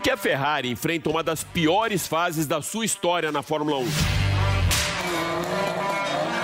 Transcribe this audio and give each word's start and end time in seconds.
Porque 0.00 0.08
a 0.08 0.16
Ferrari 0.16 0.70
enfrenta 0.70 1.10
uma 1.10 1.22
das 1.22 1.44
piores 1.44 2.06
fases 2.06 2.46
da 2.46 2.62
sua 2.62 2.86
história 2.86 3.30
na 3.30 3.42
Fórmula 3.42 3.76
1. 3.76 4.19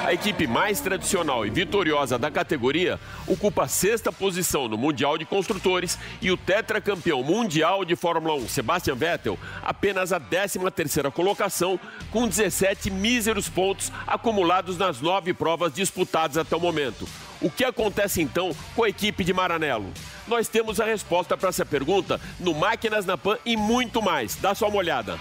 A 0.07 0.13
equipe 0.13 0.47
mais 0.47 0.79
tradicional 0.79 1.45
e 1.45 1.51
vitoriosa 1.51 2.17
da 2.17 2.31
categoria 2.31 3.01
ocupa 3.27 3.65
a 3.65 3.69
sexta 3.69 4.13
posição 4.13 4.69
no 4.69 4.79
Mundial 4.79 5.19
de 5.19 5.25
Construtores 5.25 5.99
e 6.23 6.31
o 6.31 6.37
tetracampeão 6.37 7.25
mundial 7.25 7.85
de 7.85 7.97
Fórmula 7.97 8.37
1, 8.37 8.49
Sebastian 8.49 8.95
Vettel, 8.95 9.37
apenas 9.65 10.13
a 10.13 10.21
13ª 10.21 11.11
colocação 11.11 11.77
com 12.13 12.29
17 12.29 12.89
míseros 12.89 13.49
pontos 13.49 13.91
acumulados 14.07 14.79
nas 14.79 15.01
nove 15.01 15.35
provas 15.35 15.75
disputadas 15.75 16.39
até 16.39 16.55
o 16.55 16.61
momento. 16.61 17.09
O 17.41 17.51
que 17.51 17.65
acontece 17.65 18.23
então 18.23 18.55
com 18.77 18.85
a 18.85 18.89
equipe 18.89 19.25
de 19.25 19.33
Maranello? 19.33 19.93
Nós 20.29 20.47
temos 20.47 20.79
a 20.79 20.85
resposta 20.85 21.37
para 21.37 21.49
essa 21.49 21.67
pergunta 21.67 22.21
no 22.39 22.55
Máquinas 22.55 23.05
na 23.07 23.19
Pan 23.19 23.39
e 23.45 23.57
muito 23.57 24.01
mais. 24.01 24.37
Dá 24.37 24.55
só 24.55 24.69
uma 24.69 24.79
olhada. 24.79 25.19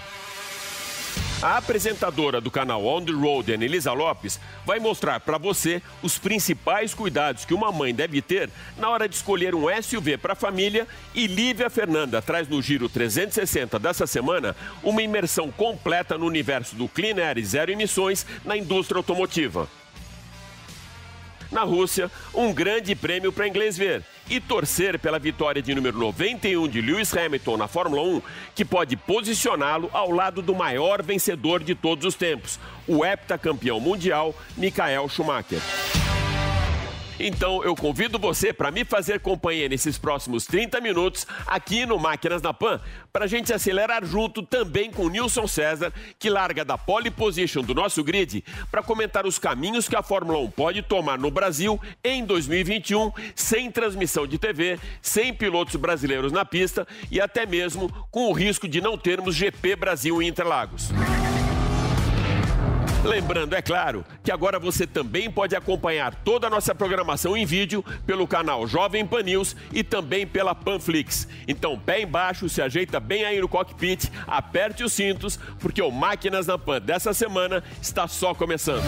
A 1.42 1.58
apresentadora 1.58 2.40
do 2.40 2.50
canal 2.50 2.86
On 2.86 3.04
the 3.04 3.12
Road, 3.12 3.52
Anelisa 3.52 3.92
Lopes, 3.92 4.40
vai 4.64 4.78
mostrar 4.78 5.20
para 5.20 5.36
você 5.36 5.82
os 6.02 6.16
principais 6.18 6.94
cuidados 6.94 7.44
que 7.44 7.52
uma 7.52 7.70
mãe 7.70 7.94
deve 7.94 8.22
ter 8.22 8.48
na 8.78 8.88
hora 8.88 9.06
de 9.06 9.16
escolher 9.16 9.54
um 9.54 9.66
SUV 9.82 10.16
para 10.16 10.32
a 10.32 10.36
família. 10.36 10.88
E 11.14 11.26
Lívia 11.26 11.68
Fernanda 11.68 12.22
traz 12.22 12.48
no 12.48 12.62
Giro 12.62 12.88
360 12.88 13.78
dessa 13.78 14.06
semana 14.06 14.56
uma 14.82 15.02
imersão 15.02 15.50
completa 15.50 16.16
no 16.16 16.24
universo 16.24 16.74
do 16.74 16.88
Clean 16.88 17.16
Air 17.22 17.36
e 17.36 17.44
zero 17.44 17.70
emissões 17.70 18.24
na 18.42 18.56
indústria 18.56 18.98
automotiva. 18.98 19.68
Na 21.52 21.64
Rússia, 21.64 22.10
um 22.34 22.52
grande 22.52 22.94
prêmio 22.94 23.30
para 23.30 23.46
inglês 23.46 23.76
ver 23.76 24.02
e 24.28 24.40
torcer 24.40 24.98
pela 24.98 25.18
vitória 25.18 25.62
de 25.62 25.74
número 25.74 25.98
91 25.98 26.68
de 26.68 26.80
Lewis 26.80 27.16
Hamilton 27.16 27.56
na 27.56 27.68
Fórmula 27.68 28.02
1, 28.02 28.22
que 28.54 28.64
pode 28.64 28.96
posicioná-lo 28.96 29.88
ao 29.92 30.10
lado 30.10 30.42
do 30.42 30.54
maior 30.54 31.02
vencedor 31.02 31.62
de 31.62 31.74
todos 31.74 32.04
os 32.04 32.14
tempos, 32.14 32.58
o 32.86 33.04
heptacampeão 33.04 33.80
mundial 33.80 34.34
Michael 34.56 35.08
Schumacher. 35.08 35.60
Então 37.18 37.64
eu 37.64 37.74
convido 37.74 38.18
você 38.18 38.52
para 38.52 38.70
me 38.70 38.84
fazer 38.84 39.20
companhia 39.20 39.68
nesses 39.68 39.96
próximos 39.96 40.44
30 40.46 40.80
minutos 40.80 41.26
aqui 41.46 41.86
no 41.86 41.98
Máquinas 41.98 42.42
na 42.42 42.52
Pan, 42.52 42.80
para 43.12 43.24
a 43.24 43.28
gente 43.28 43.52
acelerar 43.52 44.04
junto 44.04 44.42
também 44.42 44.90
com 44.90 45.04
o 45.04 45.08
Nilson 45.08 45.46
César, 45.46 45.92
que 46.18 46.28
larga 46.28 46.64
da 46.64 46.76
pole 46.76 47.10
position 47.10 47.62
do 47.62 47.74
nosso 47.74 48.04
grid 48.04 48.44
para 48.70 48.82
comentar 48.82 49.26
os 49.26 49.38
caminhos 49.38 49.88
que 49.88 49.96
a 49.96 50.02
Fórmula 50.02 50.38
1 50.40 50.50
pode 50.50 50.82
tomar 50.82 51.18
no 51.18 51.30
Brasil 51.30 51.80
em 52.04 52.24
2021, 52.24 53.10
sem 53.34 53.70
transmissão 53.70 54.26
de 54.26 54.38
TV, 54.38 54.78
sem 55.00 55.32
pilotos 55.32 55.76
brasileiros 55.76 56.32
na 56.32 56.44
pista 56.44 56.86
e 57.10 57.20
até 57.20 57.46
mesmo 57.46 57.90
com 58.10 58.28
o 58.28 58.32
risco 58.32 58.68
de 58.68 58.80
não 58.80 58.98
termos 58.98 59.34
GP 59.34 59.76
Brasil 59.76 60.22
em 60.22 60.28
Interlagos. 60.28 60.90
Lembrando, 63.06 63.54
é 63.54 63.62
claro, 63.62 64.04
que 64.24 64.32
agora 64.32 64.58
você 64.58 64.84
também 64.84 65.30
pode 65.30 65.54
acompanhar 65.54 66.12
toda 66.12 66.48
a 66.48 66.50
nossa 66.50 66.74
programação 66.74 67.36
em 67.36 67.46
vídeo 67.46 67.84
pelo 68.04 68.26
canal 68.26 68.66
Jovem 68.66 69.06
Pan 69.06 69.22
News 69.22 69.54
e 69.72 69.84
também 69.84 70.26
pela 70.26 70.56
Panflix. 70.56 71.28
Então, 71.46 71.78
pé 71.78 72.02
embaixo, 72.02 72.48
se 72.48 72.60
ajeita 72.60 72.98
bem 72.98 73.24
aí 73.24 73.40
no 73.40 73.48
cockpit, 73.48 74.10
aperte 74.26 74.82
os 74.82 74.92
cintos, 74.92 75.38
porque 75.60 75.80
o 75.80 75.90
Máquinas 75.90 76.48
na 76.48 76.58
Pan 76.58 76.80
dessa 76.80 77.14
semana 77.14 77.62
está 77.80 78.08
só 78.08 78.34
começando. 78.34 78.82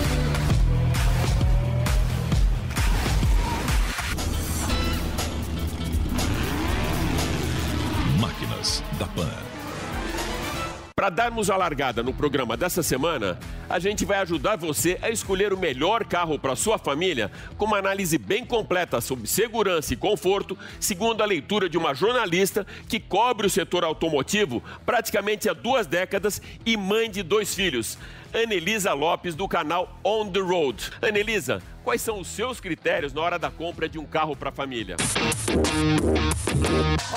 Máquinas 8.20 8.82
da 8.98 9.06
Pan. 9.06 9.57
Para 10.98 11.10
darmos 11.10 11.48
a 11.48 11.56
largada 11.56 12.02
no 12.02 12.12
programa 12.12 12.56
dessa 12.56 12.82
semana, 12.82 13.38
a 13.70 13.78
gente 13.78 14.04
vai 14.04 14.18
ajudar 14.18 14.56
você 14.56 14.98
a 15.00 15.08
escolher 15.08 15.52
o 15.52 15.56
melhor 15.56 16.04
carro 16.04 16.40
para 16.40 16.56
sua 16.56 16.76
família 16.76 17.30
com 17.56 17.66
uma 17.66 17.78
análise 17.78 18.18
bem 18.18 18.44
completa 18.44 19.00
sobre 19.00 19.28
segurança 19.28 19.94
e 19.94 19.96
conforto, 19.96 20.58
segundo 20.80 21.22
a 21.22 21.24
leitura 21.24 21.68
de 21.68 21.78
uma 21.78 21.94
jornalista 21.94 22.66
que 22.88 22.98
cobre 22.98 23.46
o 23.46 23.50
setor 23.50 23.84
automotivo 23.84 24.60
praticamente 24.84 25.48
há 25.48 25.52
duas 25.52 25.86
décadas 25.86 26.42
e 26.66 26.76
mãe 26.76 27.08
de 27.08 27.22
dois 27.22 27.54
filhos. 27.54 27.96
Anelisa 28.34 28.92
Lopes, 28.92 29.36
do 29.36 29.46
canal 29.46 30.00
On 30.02 30.28
the 30.28 30.40
Road. 30.40 30.90
Anelisa, 31.00 31.62
quais 31.88 32.02
são 32.02 32.20
os 32.20 32.28
seus 32.28 32.60
critérios 32.60 33.14
na 33.14 33.22
hora 33.22 33.38
da 33.38 33.50
compra 33.50 33.88
de 33.88 33.98
um 33.98 34.04
carro 34.04 34.36
para 34.36 34.50
a 34.50 34.52
família? 34.52 34.94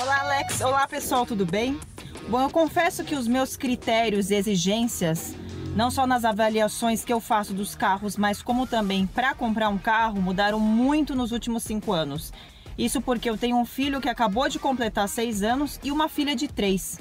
Olá, 0.00 0.20
Alex. 0.20 0.62
Olá, 0.62 0.88
pessoal, 0.88 1.26
tudo 1.26 1.44
bem? 1.44 1.78
Bom, 2.26 2.40
eu 2.40 2.48
confesso 2.48 3.04
que 3.04 3.14
os 3.14 3.28
meus 3.28 3.54
critérios 3.54 4.30
e 4.30 4.34
exigências, 4.34 5.36
não 5.76 5.90
só 5.90 6.06
nas 6.06 6.24
avaliações 6.24 7.04
que 7.04 7.12
eu 7.12 7.20
faço 7.20 7.52
dos 7.52 7.74
carros, 7.74 8.16
mas 8.16 8.40
como 8.40 8.66
também 8.66 9.06
para 9.06 9.34
comprar 9.34 9.68
um 9.68 9.76
carro, 9.76 10.22
mudaram 10.22 10.58
muito 10.58 11.14
nos 11.14 11.32
últimos 11.32 11.64
cinco 11.64 11.92
anos. 11.92 12.32
Isso 12.78 12.98
porque 13.02 13.28
eu 13.28 13.36
tenho 13.36 13.58
um 13.58 13.66
filho 13.66 14.00
que 14.00 14.08
acabou 14.08 14.48
de 14.48 14.58
completar 14.58 15.06
seis 15.06 15.42
anos 15.42 15.78
e 15.84 15.92
uma 15.92 16.08
filha 16.08 16.34
de 16.34 16.48
três. 16.48 16.98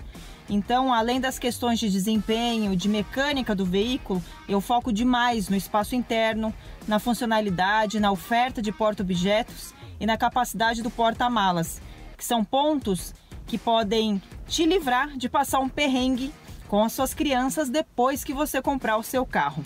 Então, 0.53 0.93
além 0.93 1.21
das 1.21 1.39
questões 1.39 1.79
de 1.79 1.89
desempenho, 1.89 2.75
de 2.75 2.89
mecânica 2.89 3.55
do 3.55 3.63
veículo, 3.63 4.21
eu 4.49 4.59
foco 4.59 4.91
demais 4.91 5.47
no 5.47 5.55
espaço 5.55 5.95
interno, 5.95 6.53
na 6.85 6.99
funcionalidade, 6.99 8.01
na 8.01 8.11
oferta 8.11 8.61
de 8.61 8.69
porta-objetos 8.69 9.73
e 9.97 10.05
na 10.05 10.17
capacidade 10.17 10.83
do 10.83 10.91
porta-malas, 10.91 11.81
que 12.17 12.25
são 12.25 12.43
pontos 12.43 13.13
que 13.47 13.57
podem 13.57 14.21
te 14.45 14.65
livrar 14.65 15.15
de 15.15 15.29
passar 15.29 15.59
um 15.59 15.69
perrengue 15.69 16.33
com 16.67 16.83
as 16.83 16.91
suas 16.91 17.13
crianças 17.13 17.69
depois 17.69 18.21
que 18.21 18.33
você 18.33 18.61
comprar 18.61 18.97
o 18.97 19.03
seu 19.03 19.25
carro. 19.25 19.63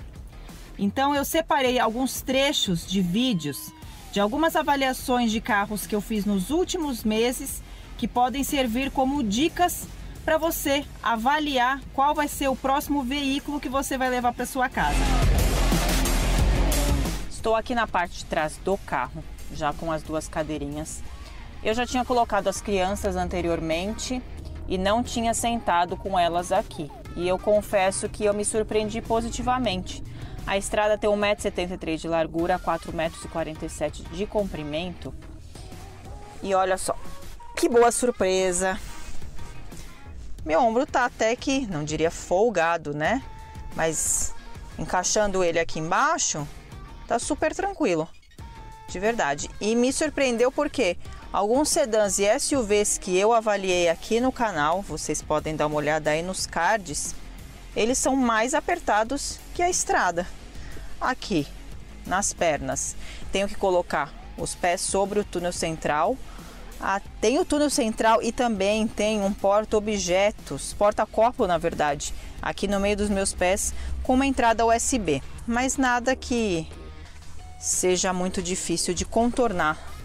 Então 0.78 1.16
eu 1.16 1.25
separei 1.25 1.79
alguns 1.79 2.22
trechos 2.22 2.85
de 2.85 3.02
vídeos 3.02 3.73
de 4.12 4.19
algumas 4.19 4.56
avaliações 4.56 5.31
de 5.31 5.41
carros 5.41 5.88
que 5.88 5.96
eu 5.96 6.00
fiz 6.00 6.25
nos 6.25 6.52
últimos 6.52 7.03
meses 7.03 7.63
que 7.97 8.07
podem 8.07 8.44
servir 8.44 8.91
como 8.91 9.23
dicas 9.23 9.88
para 10.25 10.38
você 10.38 10.84
avaliar 11.02 11.80
qual 11.94 12.13
vai 12.13 12.28
ser 12.28 12.50
o 12.50 12.56
próximo 12.56 13.03
veículo 13.03 13.59
que 13.59 13.69
você 13.69 13.97
vai 13.97 14.09
levar 14.09 14.34
para 14.34 14.46
sua 14.46 14.68
casa. 14.68 14.97
Estou 17.30 17.56
aqui 17.56 17.74
na 17.74 17.88
parte 17.88 18.18
de 18.18 18.25
trás 18.25 18.58
do 18.58 18.75
carro, 18.80 19.24
já 19.53 19.72
com 19.72 19.91
as 19.91 20.02
duas 20.03 20.28
cadeirinhas 20.28 21.02
eu 21.66 21.74
já 21.74 21.84
tinha 21.84 22.06
colocado 22.06 22.47
as 22.47 22.62
crianças 22.62 23.16
anteriormente 23.16 24.22
e 24.68 24.78
não 24.78 25.02
tinha 25.02 25.34
sentado 25.34 25.97
com 25.97 26.18
elas 26.18 26.52
aqui. 26.52 26.91
E 27.16 27.28
eu 27.28 27.40
confesso 27.40 28.08
que 28.08 28.24
eu 28.24 28.35
me 28.35 28.46
surpreendi 28.46 29.02
positivamente. 29.02 30.03
A 30.46 30.59
estrada 30.59 30.96
tem 30.96 31.09
1,73m 31.09 31.97
de 31.97 32.08
largura, 32.08 32.59
4,47m 32.59 34.03
de 34.12 34.28
comprimento. 34.28 35.12
E 36.44 36.53
olha 36.53 36.78
só, 36.78 36.96
que 37.58 37.68
boa 37.68 37.91
surpresa! 37.91 38.80
Meu 40.45 40.61
ombro 40.61 40.85
tá 40.85 41.06
até 41.06 41.35
que, 41.35 41.66
não 41.67 41.83
diria 41.83 42.11
folgado, 42.11 42.94
né? 42.94 43.22
Mas 43.75 44.33
encaixando 44.78 45.44
ele 45.44 45.59
aqui 45.59 45.79
embaixo, 45.79 46.47
tá 47.07 47.17
super 47.17 47.53
tranquilo. 47.53 48.07
De 48.88 49.00
verdade. 49.00 49.50
E 49.59 49.75
me 49.75 49.91
surpreendeu 49.91 50.51
porque 50.51 50.97
Alguns 51.35 51.67
sedãs 51.67 52.17
e 52.17 52.39
SUVs 52.39 52.97
que 52.97 53.17
eu 53.17 53.34
avaliei 53.34 53.89
aqui 53.89 54.22
no 54.22 54.31
canal, 54.31 54.81
vocês 54.81 55.22
podem 55.22 55.53
dar 55.53 55.67
uma 55.67 55.75
olhada 55.75 56.11
aí 56.11 56.23
nos 56.23 56.45
cards, 56.45 57.13
eles 57.75 57.97
são 57.97 58.16
mais 58.16 58.53
apertados 58.53 59.38
que 59.53 59.61
a 59.61 59.69
estrada. 59.69 60.25
Aqui, 61.00 61.45
nas 62.05 62.31
pernas, 62.31 62.95
tenho 63.34 63.50
que 63.50 63.55
colocar 63.55 64.13
os 64.38 64.55
pés 64.55 64.79
sobre 64.79 65.19
o 65.19 65.25
túnel 65.25 65.52
central. 65.52 66.17
Ah, 66.79 67.01
tem 67.22 67.39
o 67.39 67.45
túnel 67.45 67.69
central 67.69 68.22
e 68.22 68.31
também 68.31 68.87
tem 68.87 69.22
um 69.22 69.33
porta-objetos, 69.33 70.73
porta-copo 70.73 71.47
na 71.47 71.57
verdade, 71.57 72.13
aqui 72.41 72.67
no 72.67 72.79
meio 72.79 72.97
dos 72.97 73.09
meus 73.09 73.33
pés 73.33 73.73
com 74.03 74.13
uma 74.13 74.25
entrada 74.25 74.66
USB. 74.66 75.22
Mas 75.47 75.77
nada 75.77 76.16
que 76.16 76.67
seja 77.59 78.11
muito 78.13 78.41
difícil 78.41 78.93
de 78.93 79.05
contornar 79.05 79.95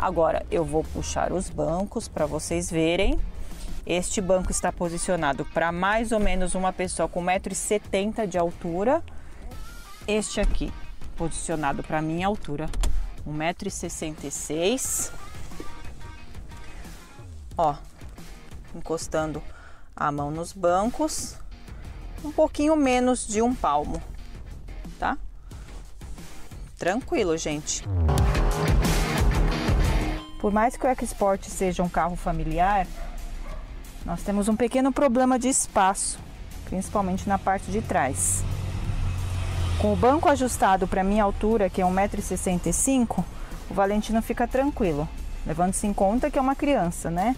Agora 0.00 0.46
eu 0.50 0.64
vou 0.64 0.82
puxar 0.82 1.30
os 1.30 1.50
bancos 1.50 2.08
para 2.08 2.24
vocês 2.24 2.70
verem. 2.70 3.20
Este 3.84 4.18
banco 4.18 4.50
está 4.50 4.72
posicionado 4.72 5.44
para 5.44 5.70
mais 5.70 6.10
ou 6.10 6.18
menos 6.18 6.54
uma 6.54 6.72
pessoa 6.72 7.06
com 7.06 7.22
1,70m 7.22 8.26
de 8.26 8.38
altura. 8.38 9.04
Este 10.08 10.40
aqui, 10.40 10.72
posicionado 11.18 11.82
para 11.82 12.00
minha 12.00 12.26
altura, 12.26 12.70
1,66m. 13.28 15.12
Ó, 17.62 17.74
encostando 18.74 19.42
a 19.94 20.10
mão 20.10 20.30
nos 20.30 20.50
bancos, 20.50 21.36
um 22.24 22.32
pouquinho 22.32 22.74
menos 22.74 23.26
de 23.28 23.42
um 23.42 23.54
palmo, 23.54 24.02
tá? 24.98 25.18
Tranquilo, 26.78 27.36
gente. 27.36 27.84
Por 30.40 30.50
mais 30.50 30.74
que 30.74 30.86
o 30.86 30.88
EcoSport 30.88 31.44
seja 31.44 31.82
um 31.82 31.88
carro 31.90 32.16
familiar, 32.16 32.86
nós 34.06 34.22
temos 34.22 34.48
um 34.48 34.56
pequeno 34.56 34.90
problema 34.90 35.38
de 35.38 35.48
espaço, 35.50 36.18
principalmente 36.64 37.28
na 37.28 37.38
parte 37.38 37.70
de 37.70 37.82
trás. 37.82 38.42
Com 39.82 39.92
o 39.92 39.96
banco 39.96 40.30
ajustado 40.30 40.88
para 40.88 41.04
minha 41.04 41.24
altura, 41.24 41.68
que 41.68 41.82
é 41.82 41.84
1,65m, 41.84 43.22
o 43.68 43.74
Valentino 43.74 44.22
fica 44.22 44.48
tranquilo, 44.48 45.06
levando-se 45.46 45.86
em 45.86 45.92
conta 45.92 46.30
que 46.30 46.38
é 46.38 46.40
uma 46.40 46.54
criança, 46.54 47.10
né? 47.10 47.36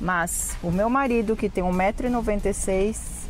Mas 0.00 0.56
o 0.62 0.70
meu 0.70 0.88
marido, 0.88 1.34
que 1.34 1.48
tem 1.48 1.64
1,96m, 1.64 3.26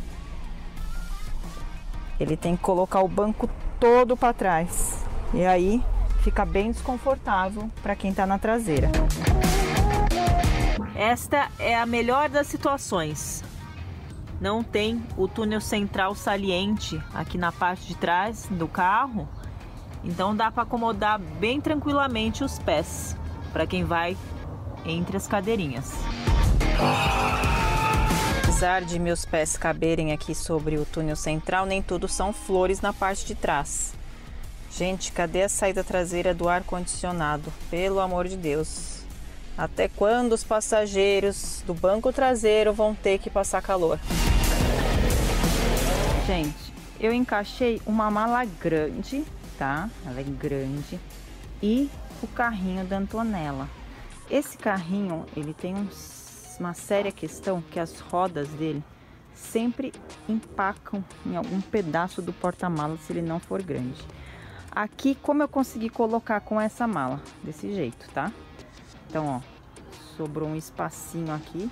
ele 2.19 2.37
tem 2.37 2.55
que 2.55 2.61
colocar 2.61 3.01
o 3.01 3.07
banco 3.07 3.49
todo 3.79 4.15
para 4.15 4.33
trás. 4.33 5.05
E 5.33 5.45
aí 5.45 5.83
fica 6.21 6.45
bem 6.45 6.71
desconfortável 6.71 7.69
para 7.81 7.95
quem 7.95 8.11
está 8.11 8.25
na 8.25 8.37
traseira. 8.37 8.89
Esta 10.95 11.49
é 11.57 11.77
a 11.77 11.85
melhor 11.85 12.29
das 12.29 12.47
situações. 12.47 13.43
Não 14.39 14.63
tem 14.63 15.01
o 15.17 15.27
túnel 15.27 15.61
central 15.61 16.13
saliente 16.13 17.01
aqui 17.13 17.37
na 17.37 17.51
parte 17.51 17.87
de 17.87 17.95
trás 17.95 18.47
do 18.51 18.67
carro, 18.67 19.27
então 20.03 20.35
dá 20.35 20.51
para 20.51 20.63
acomodar 20.63 21.19
bem 21.19 21.59
tranquilamente 21.59 22.43
os 22.43 22.57
pés 22.59 23.17
para 23.51 23.65
quem 23.65 23.83
vai 23.83 24.17
entre 24.85 25.17
as 25.17 25.27
cadeirinhas. 25.27 25.93
Apesar 28.43 28.81
de 28.81 28.99
meus 28.99 29.25
pés 29.25 29.57
caberem 29.57 30.11
aqui 30.11 30.35
sobre 30.35 30.77
o 30.77 30.85
túnel 30.85 31.15
central, 31.15 31.65
nem 31.65 31.81
tudo 31.81 32.07
são 32.07 32.33
flores 32.33 32.81
na 32.81 32.91
parte 32.91 33.25
de 33.25 33.35
trás. 33.35 33.93
Gente, 34.71 35.11
cadê 35.11 35.43
a 35.43 35.49
saída 35.49 35.83
traseira 35.83 36.33
do 36.33 36.47
ar 36.47 36.63
condicionado? 36.63 37.51
Pelo 37.69 37.99
amor 37.99 38.27
de 38.27 38.37
Deus. 38.37 38.99
Até 39.57 39.89
quando 39.89 40.33
os 40.33 40.43
passageiros 40.43 41.63
do 41.65 41.73
banco 41.73 42.13
traseiro 42.13 42.71
vão 42.73 42.95
ter 42.95 43.19
que 43.19 43.29
passar 43.29 43.61
calor? 43.61 43.99
Gente, 46.25 46.73
eu 46.99 47.11
encaixei 47.11 47.81
uma 47.85 48.11
mala 48.11 48.45
grande, 48.45 49.25
tá? 49.57 49.89
Ela 50.05 50.21
é 50.21 50.23
grande. 50.23 50.99
E 51.61 51.89
o 52.21 52.27
carrinho 52.27 52.85
da 52.85 52.97
Antonella. 52.97 53.67
Esse 54.29 54.57
carrinho, 54.57 55.25
ele 55.35 55.53
tem 55.53 55.75
uns, 55.75 56.28
uma 56.59 56.73
séria 56.73 57.11
questão 57.11 57.61
que 57.61 57.79
as 57.79 57.99
rodas 57.99 58.47
dele 58.49 58.83
sempre 59.33 59.93
empacam 60.27 61.03
em 61.25 61.35
algum 61.35 61.61
pedaço 61.61 62.21
do 62.21 62.33
porta-malas 62.33 62.99
se 63.01 63.13
ele 63.13 63.21
não 63.21 63.39
for 63.39 63.61
grande. 63.61 64.01
Aqui, 64.71 65.15
como 65.15 65.41
eu 65.41 65.47
consegui 65.47 65.89
colocar 65.89 66.41
com 66.41 66.59
essa 66.59 66.85
mala? 66.85 67.21
Desse 67.43 67.73
jeito, 67.73 68.07
tá? 68.13 68.31
Então, 69.07 69.25
ó, 69.27 69.41
sobrou 70.15 70.49
um 70.49 70.55
espacinho 70.55 71.33
aqui. 71.33 71.71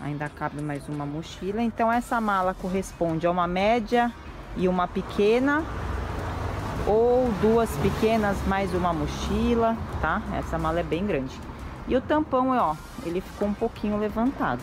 Ainda 0.00 0.28
cabe 0.28 0.60
mais 0.60 0.88
uma 0.88 1.06
mochila. 1.06 1.62
Então, 1.62 1.92
essa 1.92 2.20
mala 2.20 2.54
corresponde 2.54 3.26
a 3.26 3.30
uma 3.30 3.46
média 3.46 4.12
e 4.56 4.66
uma 4.66 4.88
pequena. 4.88 5.62
Ou 6.88 7.30
duas 7.40 7.70
pequenas 7.76 8.36
mais 8.48 8.74
uma 8.74 8.92
mochila, 8.92 9.76
tá? 10.00 10.20
Essa 10.32 10.58
mala 10.58 10.80
é 10.80 10.82
bem 10.82 11.06
grande. 11.06 11.38
E 11.88 11.96
o 11.96 12.00
tampão, 12.00 12.50
ó, 12.50 12.76
ele 13.04 13.20
ficou 13.20 13.48
um 13.48 13.54
pouquinho 13.54 13.98
levantado. 13.98 14.62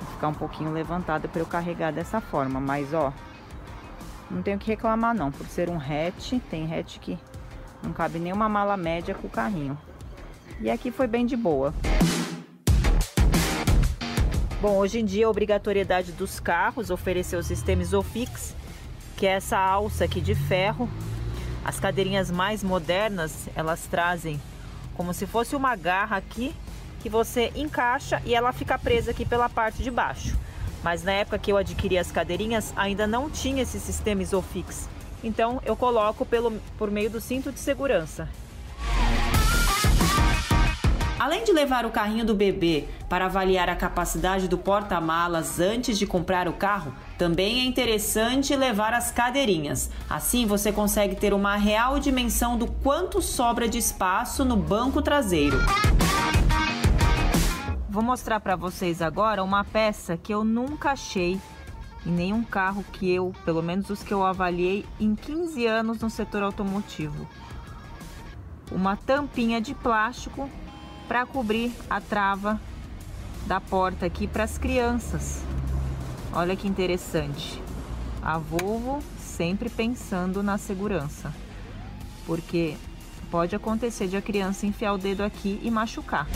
Vai 0.00 0.12
ficar 0.12 0.28
um 0.28 0.34
pouquinho 0.34 0.72
levantado 0.72 1.28
para 1.28 1.40
eu 1.40 1.46
carregar 1.46 1.92
dessa 1.92 2.20
forma. 2.20 2.60
Mas, 2.60 2.94
ó, 2.94 3.12
não 4.30 4.42
tenho 4.42 4.58
que 4.58 4.68
reclamar 4.68 5.14
não, 5.14 5.32
por 5.32 5.46
ser 5.46 5.68
um 5.68 5.76
hatch, 5.76 6.34
tem 6.48 6.72
hatch 6.72 6.98
que 6.98 7.18
não 7.82 7.92
cabe 7.92 8.18
nenhuma 8.18 8.48
mala 8.48 8.76
média 8.76 9.14
com 9.14 9.26
o 9.26 9.30
carrinho. 9.30 9.76
E 10.60 10.70
aqui 10.70 10.90
foi 10.90 11.06
bem 11.06 11.26
de 11.26 11.36
boa. 11.36 11.74
Bom, 14.60 14.76
hoje 14.76 15.00
em 15.00 15.04
dia 15.04 15.26
a 15.26 15.30
obrigatoriedade 15.30 16.12
dos 16.12 16.38
carros 16.38 16.90
oferecer 16.90 17.36
o 17.36 17.42
sistema 17.42 17.80
Isofix, 17.80 18.54
que 19.16 19.26
é 19.26 19.30
essa 19.30 19.58
alça 19.58 20.04
aqui 20.04 20.20
de 20.20 20.34
ferro. 20.34 20.88
As 21.64 21.80
cadeirinhas 21.80 22.30
mais 22.30 22.62
modernas, 22.62 23.48
elas 23.56 23.86
trazem 23.86 24.40
como 25.00 25.14
se 25.14 25.26
fosse 25.26 25.56
uma 25.56 25.74
garra 25.74 26.18
aqui 26.18 26.54
que 27.00 27.08
você 27.08 27.50
encaixa 27.56 28.20
e 28.26 28.34
ela 28.34 28.52
fica 28.52 28.78
presa 28.78 29.12
aqui 29.12 29.24
pela 29.24 29.48
parte 29.48 29.82
de 29.82 29.90
baixo. 29.90 30.36
Mas 30.82 31.02
na 31.02 31.12
época 31.12 31.38
que 31.38 31.50
eu 31.50 31.56
adquiri 31.56 31.96
as 31.96 32.12
cadeirinhas, 32.12 32.70
ainda 32.76 33.06
não 33.06 33.30
tinha 33.30 33.62
esse 33.62 33.80
sistema 33.80 34.22
Isofix. 34.22 34.90
Então 35.24 35.58
eu 35.64 35.74
coloco 35.74 36.26
pelo, 36.26 36.52
por 36.76 36.90
meio 36.90 37.08
do 37.08 37.18
cinto 37.18 37.50
de 37.50 37.58
segurança. 37.58 38.28
Além 41.20 41.44
de 41.44 41.52
levar 41.52 41.84
o 41.84 41.90
carrinho 41.90 42.24
do 42.24 42.34
bebê 42.34 42.88
para 43.06 43.26
avaliar 43.26 43.68
a 43.68 43.76
capacidade 43.76 44.48
do 44.48 44.56
porta-malas 44.56 45.60
antes 45.60 45.98
de 45.98 46.06
comprar 46.06 46.48
o 46.48 46.54
carro, 46.54 46.94
também 47.18 47.60
é 47.60 47.64
interessante 47.64 48.56
levar 48.56 48.94
as 48.94 49.10
cadeirinhas. 49.10 49.90
Assim 50.08 50.46
você 50.46 50.72
consegue 50.72 51.14
ter 51.14 51.34
uma 51.34 51.56
real 51.56 51.98
dimensão 51.98 52.56
do 52.56 52.66
quanto 52.66 53.20
sobra 53.20 53.68
de 53.68 53.76
espaço 53.76 54.46
no 54.46 54.56
banco 54.56 55.02
traseiro. 55.02 55.58
Vou 57.90 58.02
mostrar 58.02 58.40
para 58.40 58.56
vocês 58.56 59.02
agora 59.02 59.44
uma 59.44 59.62
peça 59.62 60.16
que 60.16 60.32
eu 60.32 60.42
nunca 60.42 60.92
achei 60.92 61.38
em 62.06 62.10
nenhum 62.10 62.42
carro 62.42 62.82
que 62.94 63.12
eu, 63.12 63.34
pelo 63.44 63.62
menos 63.62 63.90
os 63.90 64.02
que 64.02 64.14
eu 64.14 64.24
avaliei 64.24 64.86
em 64.98 65.14
15 65.14 65.66
anos 65.66 66.00
no 66.00 66.08
setor 66.08 66.42
automotivo. 66.42 67.28
Uma 68.72 68.96
tampinha 68.96 69.60
de 69.60 69.74
plástico 69.74 70.48
para 71.10 71.26
cobrir 71.26 71.72
a 71.90 72.00
trava 72.00 72.60
da 73.44 73.60
porta 73.60 74.06
aqui 74.06 74.28
para 74.28 74.44
as 74.44 74.56
crianças. 74.56 75.42
Olha 76.32 76.54
que 76.54 76.68
interessante. 76.68 77.60
A 78.22 78.38
Volvo 78.38 79.02
sempre 79.18 79.68
pensando 79.68 80.40
na 80.40 80.56
segurança, 80.56 81.34
porque 82.24 82.76
pode 83.28 83.56
acontecer 83.56 84.06
de 84.06 84.16
a 84.16 84.22
criança 84.22 84.66
enfiar 84.66 84.92
o 84.92 84.98
dedo 84.98 85.24
aqui 85.24 85.58
e 85.64 85.68
machucar. 85.68 86.28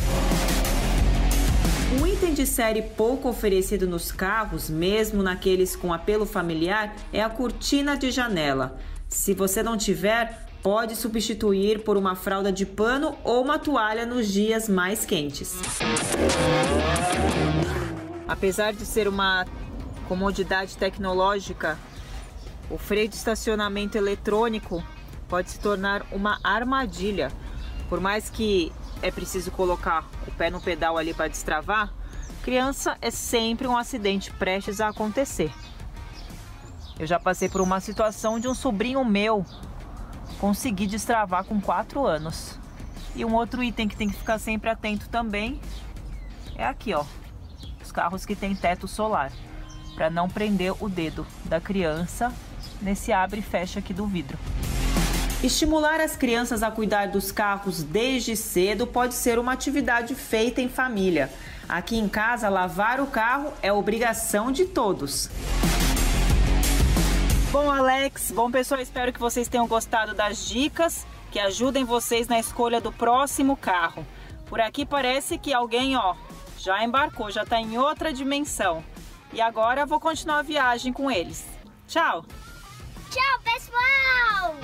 Um 1.96 2.04
item 2.04 2.34
de 2.34 2.44
série 2.44 2.82
pouco 2.82 3.28
oferecido 3.28 3.86
nos 3.86 4.10
carros, 4.10 4.68
mesmo 4.68 5.22
naqueles 5.22 5.76
com 5.76 5.92
apelo 5.92 6.26
familiar, 6.26 6.96
é 7.12 7.22
a 7.22 7.30
cortina 7.30 7.96
de 7.96 8.10
janela. 8.10 8.76
Se 9.08 9.34
você 9.34 9.62
não 9.62 9.76
tiver, 9.78 10.48
pode 10.64 10.96
substituir 10.96 11.84
por 11.84 11.94
uma 11.99 12.16
fralda 12.16 12.50
de 12.50 12.64
pano 12.64 13.14
ou 13.22 13.43
uma 13.43 13.58
toalha 13.58 14.06
nos 14.06 14.32
dias 14.32 14.67
mais 14.67 15.05
quentes. 15.05 15.60
Apesar 18.27 18.72
de 18.72 18.86
ser 18.86 19.06
uma 19.06 19.44
comodidade 20.08 20.74
tecnológica, 20.79 21.79
o 22.70 22.79
freio 22.79 23.06
de 23.06 23.15
estacionamento 23.15 23.98
eletrônico 23.98 24.82
pode 25.29 25.50
se 25.50 25.60
tornar 25.60 26.06
uma 26.10 26.41
armadilha. 26.43 27.31
Por 27.91 28.00
mais 28.00 28.31
que 28.31 28.72
é 29.03 29.10
preciso 29.10 29.50
colocar 29.50 30.08
o 30.27 30.31
pé 30.31 30.48
no 30.48 30.62
pedal 30.62 30.96
ali 30.96 31.12
para 31.12 31.29
destravar, 31.29 31.93
criança 32.43 32.96
é 33.03 33.10
sempre 33.10 33.69
um 33.69 33.77
acidente 33.77 34.31
prestes 34.32 34.81
a 34.81 34.88
acontecer. 34.88 35.53
Eu 36.98 37.06
já 37.06 37.20
passei 37.20 37.50
por 37.50 37.60
uma 37.60 37.81
situação 37.81 38.41
de 38.41 38.48
um 38.48 38.55
sobrinho 38.55 39.05
meu 39.05 39.44
conseguir 40.41 40.86
destravar 40.86 41.44
com 41.44 41.60
4 41.60 42.06
anos. 42.06 42.58
E 43.14 43.24
um 43.24 43.34
outro 43.34 43.62
item 43.62 43.88
que 43.88 43.96
tem 43.96 44.08
que 44.08 44.17
ficar 44.17 44.38
sempre 44.38 44.69
atento 44.69 45.08
também 45.08 45.60
é 46.56 46.67
aqui, 46.67 46.93
ó. 46.93 47.05
Os 47.82 47.93
carros 47.93 48.24
que 48.24 48.34
tem 48.34 48.55
teto 48.55 48.88
solar, 48.88 49.31
para 49.94 50.10
não 50.10 50.29
prender 50.29 50.74
o 50.81 50.88
dedo 50.88 51.26
da 51.44 51.60
criança 51.60 52.32
nesse 52.82 53.12
abre 53.12 53.41
e 53.41 53.43
fecha 53.43 53.79
aqui 53.79 53.94
do 53.94 54.06
vidro. 54.06 54.38
Estimular 55.43 56.00
as 56.00 56.17
crianças 56.17 56.62
a 56.62 56.70
cuidar 56.70 57.08
dos 57.08 57.31
carros 57.31 57.82
desde 57.82 58.34
cedo 58.34 58.86
pode 58.86 59.14
ser 59.14 59.38
uma 59.38 59.53
atividade 59.53 60.14
feita 60.14 60.60
em 60.60 60.69
família. 60.69 61.31
Aqui 61.69 61.98
em 61.98 62.08
casa, 62.08 62.48
lavar 62.48 63.00
o 63.00 63.06
carro 63.06 63.53
é 63.62 63.72
obrigação 63.72 64.50
de 64.50 64.64
todos. 64.64 65.29
Bom, 67.55 67.70
Alex, 67.70 68.32
bom 68.32 68.51
pessoal, 68.51 68.81
espero 68.81 69.13
que 69.13 69.20
vocês 69.20 69.46
tenham 69.46 69.69
gostado 69.69 70.13
das 70.13 70.44
dicas 70.44 71.06
que 71.31 71.39
ajudem 71.39 71.84
vocês 71.84 72.27
na 72.27 72.37
escolha 72.37 72.81
do 72.81 72.91
próximo 72.91 73.56
carro. 73.56 74.05
Por 74.46 74.61
aqui 74.61 74.84
parece 74.84 75.39
que 75.39 75.55
alguém, 75.55 75.96
ó, 75.96 76.17
já 76.58 76.82
embarcou, 76.82 77.31
já 77.31 77.44
está 77.44 77.61
em 77.61 77.79
outra 77.79 78.13
dimensão. 78.13 78.84
E 79.32 79.41
agora 79.41 79.87
vou 79.87 80.01
continuar 80.01 80.41
a 80.41 80.43
viagem 80.43 80.93
com 80.93 81.08
eles. 81.08 81.46
Tchau! 81.87 82.25
Tchau, 83.08 83.39
pessoal! 83.44 84.56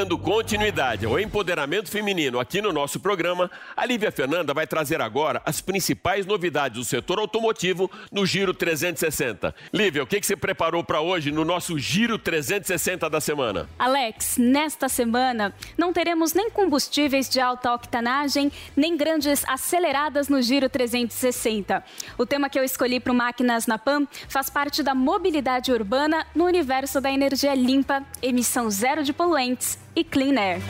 Dando 0.00 0.16
continuidade 0.16 1.04
ao 1.04 1.20
empoderamento 1.20 1.90
feminino 1.90 2.40
aqui 2.40 2.62
no 2.62 2.72
nosso 2.72 2.98
programa, 2.98 3.50
a 3.76 3.84
Lívia 3.84 4.10
Fernanda 4.10 4.54
vai 4.54 4.66
trazer 4.66 4.98
agora 4.98 5.42
as 5.44 5.60
principais 5.60 6.24
novidades 6.24 6.78
do 6.78 6.84
setor 6.86 7.18
automotivo 7.18 7.90
no 8.10 8.24
Giro 8.24 8.54
360. 8.54 9.54
Lívia, 9.70 10.02
o 10.02 10.06
que, 10.06 10.22
você 10.22 10.34
preparou 10.34 10.82
para 10.82 11.02
hoje 11.02 11.30
no 11.30 11.44
nosso 11.44 11.78
Giro 11.78 12.18
360 12.18 13.10
da 13.10 13.20
semana? 13.20 13.68
Alex, 13.78 14.38
nesta 14.38 14.88
semana 14.88 15.54
não 15.76 15.92
teremos 15.92 16.32
nem 16.32 16.48
combustíveis 16.48 17.28
de 17.28 17.38
alta 17.38 17.70
octanagem, 17.74 18.50
nem 18.74 18.96
grandes 18.96 19.44
aceleradas 19.46 20.30
no 20.30 20.40
Giro 20.40 20.70
360. 20.70 21.84
O 22.16 22.24
tema 22.24 22.48
que 22.48 22.58
eu 22.58 22.64
escolhi 22.64 22.98
para 23.00 23.12
o 23.12 23.14
Máquinas 23.14 23.66
na 23.66 23.76
PAM 23.76 24.08
faz 24.30 24.48
parte 24.48 24.82
da 24.82 24.94
mobilidade 24.94 25.70
urbana 25.70 26.26
no 26.34 26.46
universo 26.46 27.02
da 27.02 27.10
energia 27.10 27.54
limpa, 27.54 28.02
emissão 28.22 28.70
zero 28.70 29.04
de 29.04 29.12
poluentes 29.12 29.78
e 30.00 30.04
clean 30.04 30.40
air. 30.40 30.60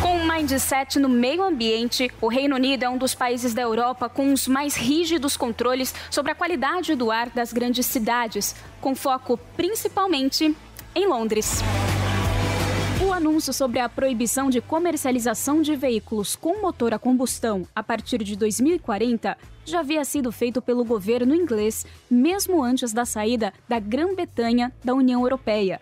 Com 0.00 0.18
um 0.18 0.26
mindset 0.26 1.00
no 1.00 1.08
meio 1.08 1.42
ambiente, 1.42 2.10
o 2.20 2.28
Reino 2.28 2.54
Unido 2.54 2.84
é 2.84 2.88
um 2.88 2.96
dos 2.96 3.14
países 3.14 3.52
da 3.52 3.62
Europa 3.62 4.08
com 4.08 4.32
os 4.32 4.46
mais 4.46 4.76
rígidos 4.76 5.36
controles 5.36 5.92
sobre 6.10 6.30
a 6.30 6.34
qualidade 6.34 6.94
do 6.94 7.10
ar 7.10 7.28
das 7.30 7.52
grandes 7.52 7.86
cidades, 7.86 8.54
com 8.80 8.94
foco 8.94 9.36
principalmente 9.56 10.56
em 10.94 11.06
Londres. 11.08 11.60
Anúncio 13.34 13.52
sobre 13.52 13.80
a 13.80 13.88
proibição 13.88 14.48
de 14.48 14.60
comercialização 14.60 15.60
de 15.60 15.74
veículos 15.74 16.36
com 16.36 16.62
motor 16.62 16.94
a 16.94 17.00
combustão 17.00 17.66
a 17.74 17.82
partir 17.82 18.22
de 18.22 18.36
2040 18.36 19.36
já 19.64 19.80
havia 19.80 20.04
sido 20.04 20.30
feito 20.30 20.62
pelo 20.62 20.84
governo 20.84 21.34
inglês, 21.34 21.84
mesmo 22.08 22.62
antes 22.62 22.92
da 22.92 23.04
saída 23.04 23.52
da 23.68 23.80
Grã-Bretanha 23.80 24.72
da 24.84 24.94
União 24.94 25.20
Europeia. 25.22 25.80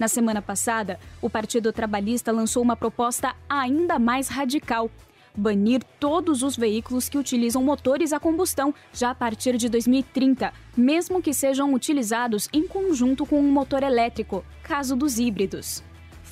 Na 0.00 0.08
semana 0.08 0.40
passada, 0.40 0.98
o 1.20 1.28
Partido 1.28 1.74
Trabalhista 1.74 2.32
lançou 2.32 2.62
uma 2.62 2.74
proposta 2.74 3.36
ainda 3.46 3.98
mais 3.98 4.28
radical: 4.28 4.90
banir 5.36 5.84
todos 6.00 6.42
os 6.42 6.56
veículos 6.56 7.10
que 7.10 7.18
utilizam 7.18 7.62
motores 7.62 8.14
a 8.14 8.18
combustão 8.18 8.74
já 8.94 9.10
a 9.10 9.14
partir 9.14 9.58
de 9.58 9.68
2030, 9.68 10.54
mesmo 10.74 11.20
que 11.20 11.34
sejam 11.34 11.74
utilizados 11.74 12.48
em 12.50 12.66
conjunto 12.66 13.26
com 13.26 13.38
um 13.38 13.52
motor 13.52 13.82
elétrico, 13.82 14.42
caso 14.62 14.96
dos 14.96 15.18
híbridos 15.18 15.82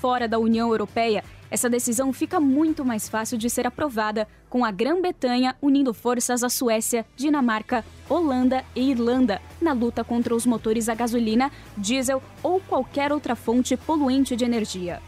fora 0.02 0.26
da 0.26 0.36
União 0.36 0.68
Europeia, 0.68 1.22
essa 1.48 1.70
decisão 1.70 2.12
fica 2.12 2.40
muito 2.40 2.84
mais 2.84 3.08
fácil 3.08 3.38
de 3.38 3.48
ser 3.48 3.68
aprovada, 3.68 4.26
com 4.50 4.64
a 4.64 4.70
Grã-Bretanha 4.72 5.54
unindo 5.62 5.94
forças 5.94 6.42
à 6.42 6.48
Suécia, 6.48 7.06
Dinamarca, 7.14 7.84
Holanda 8.10 8.64
e 8.74 8.90
Irlanda 8.90 9.40
na 9.60 9.72
luta 9.72 10.02
contra 10.02 10.34
os 10.34 10.44
motores 10.44 10.88
a 10.88 10.94
gasolina, 10.96 11.52
diesel 11.76 12.20
ou 12.42 12.58
qualquer 12.58 13.12
outra 13.12 13.36
fonte 13.36 13.76
poluente 13.76 14.34
de 14.34 14.44
energia. 14.44 15.00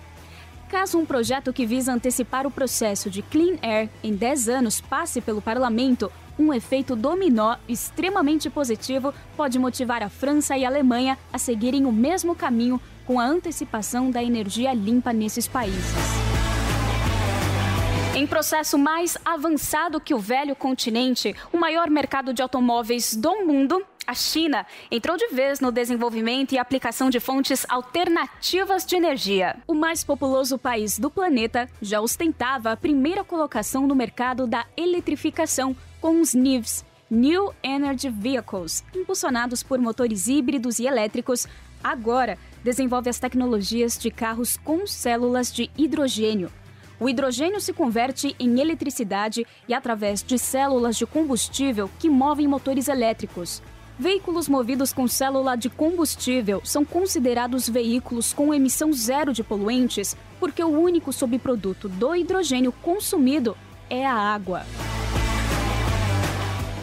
Caso 0.69 0.99
um 0.99 1.07
projeto 1.07 1.53
que 1.53 1.67
visa 1.67 1.93
antecipar 1.93 2.47
o 2.47 2.51
processo 2.51 3.11
de 3.11 3.23
Clean 3.23 3.57
Air 3.63 3.89
em 4.03 4.15
10 4.15 4.49
anos 4.49 4.81
passe 4.81 5.21
pelo 5.21 5.43
parlamento, 5.43 6.11
um 6.39 6.53
efeito 6.53 6.97
dominó 6.97 7.57
extremamente 7.69 8.51
positivo 8.51 9.15
pode 9.37 9.59
motivar 9.59 10.03
a 10.03 10.09
França 10.09 10.57
e 10.57 10.65
a 10.65 10.69
Alemanha 10.69 11.17
a 11.33 11.39
seguirem 11.39 11.87
o 11.87 11.93
mesmo 11.93 12.35
caminho 12.35 12.81
com 13.07 13.21
a 13.21 13.25
antecipação 13.25 14.11
da 14.11 14.23
energia 14.23 14.73
limpa 14.73 15.13
nesses 15.13 15.47
países. 15.47 15.95
Em 18.17 18.27
processo 18.27 18.79
mais 18.79 19.19
avançado 19.25 20.01
que 20.01 20.15
o 20.15 20.19
velho 20.19 20.55
continente, 20.55 21.35
o 21.53 21.59
maior 21.59 21.91
mercado 21.91 22.33
de 22.33 22.41
automóveis 22.41 23.15
do 23.15 23.45
mundo, 23.45 23.85
a 24.07 24.15
China 24.15 24.67
entrou 24.91 25.17
de 25.17 25.29
vez 25.29 25.61
no 25.61 25.73
desenvolvimento 25.73 26.53
e 26.53 26.59
aplicação 26.59 27.11
de 27.11 27.21
fontes 27.21 27.65
alternativas 27.69 28.85
de 28.85 28.97
energia. 28.97 29.57
O 29.67 29.75
mais 29.75 30.05
populoso 30.05 30.59
país 30.59 30.99
do 30.99 31.11
planeta 31.11 31.69
já 31.81 32.01
ostentava 32.01 32.73
a 32.73 32.77
primeira 32.77 33.25
colocação 33.25 33.87
no 33.87 33.95
mercado 33.95 34.47
da 34.47 34.67
eletrificação 34.77 35.77
com 36.01 36.21
os 36.21 36.35
NIVs, 36.35 36.85
New 37.11 37.55
Energy 37.63 38.09
Vehicles, 38.09 38.85
impulsionados 38.95 39.63
por 39.63 39.79
motores 39.79 40.27
híbridos 40.29 40.79
e 40.79 40.87
elétricos. 40.87 41.47
Agora, 41.83 42.39
desenvolve 42.63 43.11
as 43.11 43.19
tecnologias 43.19 43.99
de 43.99 44.11
carros 44.11 44.57
com 44.57 44.87
células 44.87 45.53
de 45.53 45.71
hidrogênio. 45.77 46.51
O 46.99 47.09
hidrogênio 47.09 47.61
se 47.61 47.73
converte 47.73 48.35
em 48.39 48.61
eletricidade 48.61 49.47
e 49.69 49.75
através 49.75 50.23
de 50.23 50.39
células 50.39 50.97
de 50.97 51.05
combustível 51.05 51.91
que 51.99 52.09
movem 52.09 52.47
motores 52.47 52.89
elétricos. 52.89 53.61
Veículos 53.97 54.49
movidos 54.49 54.93
com 54.93 55.07
célula 55.07 55.57
de 55.57 55.71
combustível 55.71 56.61
são 56.65 56.85
considerados 56.85 57.69
veículos 57.69 58.33
com 58.33 58.53
emissão 58.53 58.93
zero 58.93 59.33
de 59.33 59.45
poluentes 59.45 60.17
porque 60.41 60.63
o 60.65 60.69
único 60.69 61.13
subproduto 61.13 61.89
do 61.89 62.15
hidrogênio 62.15 62.73
consumido 62.73 63.57
é 63.89 64.05
a 64.05 64.13
água. 64.13 64.67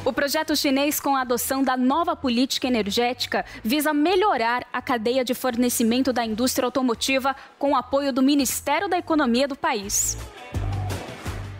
O 0.05 0.13
projeto 0.13 0.55
chinês 0.55 0.99
com 0.99 1.15
a 1.15 1.21
adoção 1.21 1.61
da 1.61 1.75
nova 1.75 2.15
política 2.15 2.65
energética 2.65 3.45
visa 3.61 3.93
melhorar 3.93 4.65
a 4.71 4.81
cadeia 4.81 5.23
de 5.23 5.33
fornecimento 5.33 6.13
da 6.13 6.25
indústria 6.25 6.65
automotiva 6.65 7.35
com 7.59 7.73
o 7.73 7.75
apoio 7.75 8.13
do 8.13 8.21
Ministério 8.21 8.87
da 8.87 8.97
Economia 8.97 9.47
do 9.47 9.55
país. 9.55 10.17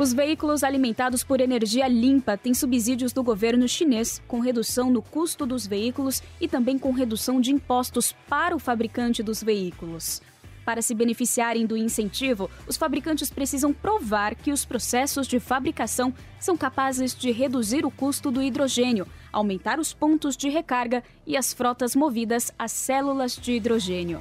Os 0.01 0.13
veículos 0.13 0.63
alimentados 0.63 1.23
por 1.23 1.39
energia 1.39 1.87
limpa 1.87 2.35
têm 2.35 2.55
subsídios 2.55 3.13
do 3.13 3.21
governo 3.21 3.67
chinês, 3.67 4.19
com 4.27 4.39
redução 4.39 4.89
no 4.89 4.99
custo 4.99 5.45
dos 5.45 5.67
veículos 5.67 6.23
e 6.41 6.47
também 6.47 6.79
com 6.79 6.91
redução 6.91 7.39
de 7.39 7.51
impostos 7.51 8.15
para 8.27 8.55
o 8.55 8.57
fabricante 8.57 9.21
dos 9.21 9.43
veículos. 9.43 10.19
Para 10.65 10.81
se 10.81 10.95
beneficiarem 10.95 11.67
do 11.67 11.77
incentivo, 11.77 12.49
os 12.67 12.77
fabricantes 12.77 13.29
precisam 13.29 13.71
provar 13.71 14.33
que 14.33 14.51
os 14.51 14.65
processos 14.65 15.27
de 15.27 15.39
fabricação 15.39 16.11
são 16.39 16.57
capazes 16.57 17.13
de 17.13 17.29
reduzir 17.29 17.85
o 17.85 17.91
custo 17.91 18.31
do 18.31 18.41
hidrogênio, 18.41 19.05
aumentar 19.31 19.79
os 19.79 19.93
pontos 19.93 20.35
de 20.35 20.49
recarga 20.49 21.03
e 21.27 21.37
as 21.37 21.53
frotas 21.53 21.95
movidas 21.95 22.51
a 22.57 22.67
células 22.67 23.35
de 23.35 23.51
hidrogênio. 23.51 24.19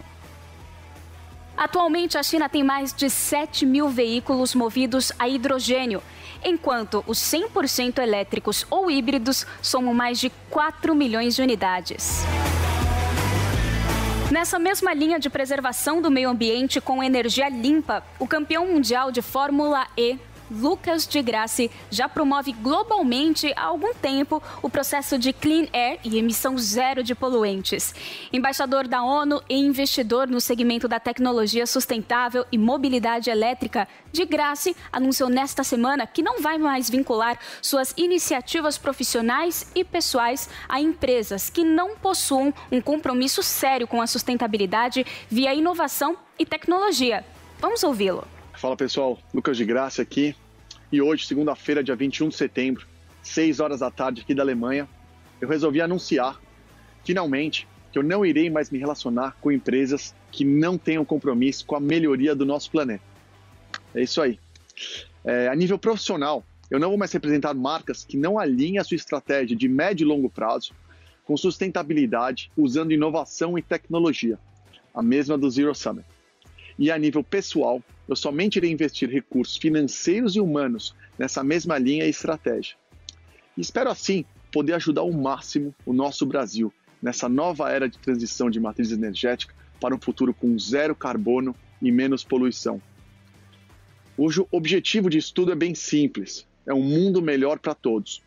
Atualmente, 1.61 2.17
a 2.17 2.23
China 2.23 2.49
tem 2.49 2.65
mais 2.65 2.91
de 2.91 3.11
7 3.11 3.67
mil 3.67 3.91
veículos 3.91 4.55
movidos 4.55 5.13
a 5.19 5.29
hidrogênio, 5.29 6.03
enquanto 6.43 7.05
os 7.07 7.19
100% 7.19 7.99
elétricos 7.99 8.67
ou 8.71 8.91
híbridos 8.91 9.47
somam 9.61 9.93
mais 9.93 10.19
de 10.19 10.31
4 10.49 10.95
milhões 10.95 11.37
de 11.37 11.43
unidades. 11.43 12.25
Nessa 14.31 14.59
mesma 14.59 14.95
linha 14.95 15.21
de 15.21 15.29
preservação 15.29 16.01
do 16.01 16.11
meio 16.11 16.31
ambiente 16.31 16.81
com 16.81 17.03
energia 17.03 17.51
limpa, 17.51 18.03
o 18.19 18.27
campeão 18.27 18.67
mundial 18.67 19.13
de 19.13 19.21
Fórmula 19.21 19.87
E, 19.99 20.19
Lucas 20.51 21.07
de 21.07 21.23
Grassi 21.23 21.71
já 21.91 22.09
promove 22.09 22.53
globalmente 22.53 23.53
há 23.55 23.65
algum 23.65 23.95
tempo 23.95 24.43
o 24.61 24.69
processo 24.69 25.19
de 25.19 25.33
clean 25.33 25.69
air 25.73 26.01
e 26.03 26.19
emissão 26.19 26.59
zero 26.59 27.03
de 27.03 27.15
poluentes. 27.15 27.95
Embaixador 28.33 28.89
da 28.89 29.03
ONU 29.03 29.41
e 29.49 29.57
investidor 29.57 30.27
no 30.27 30.41
segmento 30.41 30.89
da 30.89 30.99
tecnologia 30.99 31.67
sustentável 31.67 32.45
e 32.51 32.59
mobilidade 32.59 33.31
elétrica, 33.31 33.87
de 34.13 34.25
Grassi 34.25 34.77
anunciou 34.93 35.29
nesta 35.29 35.63
semana 35.63 36.07
que 36.07 36.23
não 36.23 36.41
vai 36.41 36.59
mais 36.59 36.91
vincular 36.91 37.39
suas 37.63 37.95
iniciativas 37.97 38.77
profissionais 38.77 39.71
e 39.75 39.85
pessoais 39.85 40.49
a 40.69 40.81
empresas 40.81 41.49
que 41.49 41.63
não 41.63 41.97
possuam 41.97 42.53
um 42.73 42.81
compromisso 42.81 43.43
sério 43.43 43.87
com 43.87 44.03
a 44.03 44.07
sustentabilidade 44.07 45.07
via 45.31 45.55
inovação 45.55 46.17
e 46.39 46.45
tecnologia. 46.45 47.25
Vamos 47.61 47.85
ouvi-lo. 47.85 48.40
Fala 48.61 48.77
pessoal, 48.77 49.19
Lucas 49.33 49.57
de 49.57 49.65
Graça 49.65 50.03
aqui. 50.03 50.37
E 50.93 51.01
hoje, 51.01 51.25
segunda-feira, 51.25 51.83
dia 51.83 51.97
21 51.97 52.29
de 52.29 52.37
setembro, 52.37 52.87
6 53.23 53.59
horas 53.59 53.81
da 53.81 53.91
tarde 53.91 54.21
aqui 54.21 54.35
da 54.35 54.43
Alemanha, 54.43 54.87
eu 55.41 55.49
resolvi 55.49 55.81
anunciar, 55.81 56.39
finalmente, 57.03 57.67
que 57.91 57.99
eu 57.99 58.03
não 58.03 58.23
irei 58.23 58.51
mais 58.51 58.69
me 58.69 58.79
relacionar 58.79 59.35
com 59.41 59.51
empresas 59.51 60.15
que 60.31 60.45
não 60.45 60.77
tenham 60.77 61.07
compromisso 61.07 61.65
com 61.65 61.75
a 61.75 61.81
melhoria 61.81 62.35
do 62.35 62.45
nosso 62.45 62.71
planeta. 62.71 63.03
É 63.95 64.03
isso 64.03 64.21
aí. 64.21 64.39
É, 65.25 65.49
a 65.49 65.55
nível 65.57 65.79
profissional, 65.79 66.45
eu 66.71 66.79
não 66.79 66.91
vou 66.91 66.99
mais 66.99 67.13
representar 67.13 67.55
marcas 67.55 68.05
que 68.05 68.19
não 68.19 68.39
alinhem 68.39 68.77
a 68.77 68.85
sua 68.85 68.97
estratégia 68.97 69.57
de 69.57 69.69
médio 69.71 70.05
e 70.05 70.07
longo 70.07 70.29
prazo 70.29 70.75
com 71.25 71.35
sustentabilidade 71.35 72.53
usando 72.55 72.93
inovação 72.93 73.57
e 73.57 73.63
tecnologia, 73.63 74.39
a 74.95 75.03
mesma 75.03 75.39
do 75.39 75.51
Zero 75.51 75.75
Summit. 75.75 76.05
E 76.79 76.91
a 76.91 76.99
nível 76.99 77.25
pessoal, 77.25 77.83
eu 78.11 78.17
somente 78.17 78.57
irei 78.57 78.73
investir 78.73 79.09
recursos 79.09 79.57
financeiros 79.57 80.35
e 80.35 80.41
humanos 80.41 80.97
nessa 81.17 81.45
mesma 81.45 81.79
linha 81.79 82.05
e 82.05 82.11
estratégia. 82.11 82.75
Espero 83.57 83.89
assim 83.89 84.25
poder 84.53 84.73
ajudar 84.75 85.03
ao 85.03 85.13
máximo 85.13 85.73
o 85.87 85.93
nosso 85.93 86.27
Brasil 86.27 86.75
nessa 87.01 87.29
nova 87.29 87.71
era 87.71 87.89
de 87.89 87.99
transição 87.99 88.51
de 88.51 88.59
matriz 88.59 88.91
energética 88.91 89.55
para 89.81 89.95
um 89.95 89.99
futuro 90.01 90.35
com 90.35 90.59
zero 90.59 90.95
carbono 90.95 91.55
e 91.81 91.93
menos 91.93 92.25
poluição. 92.25 92.83
O 94.19 94.29
objetivo 94.51 95.09
de 95.09 95.19
estudo 95.19 95.53
é 95.53 95.55
bem 95.55 95.73
simples: 95.73 96.45
é 96.67 96.75
um 96.75 96.83
mundo 96.83 97.23
melhor 97.23 97.61
para 97.61 97.77
todos. 97.77 98.23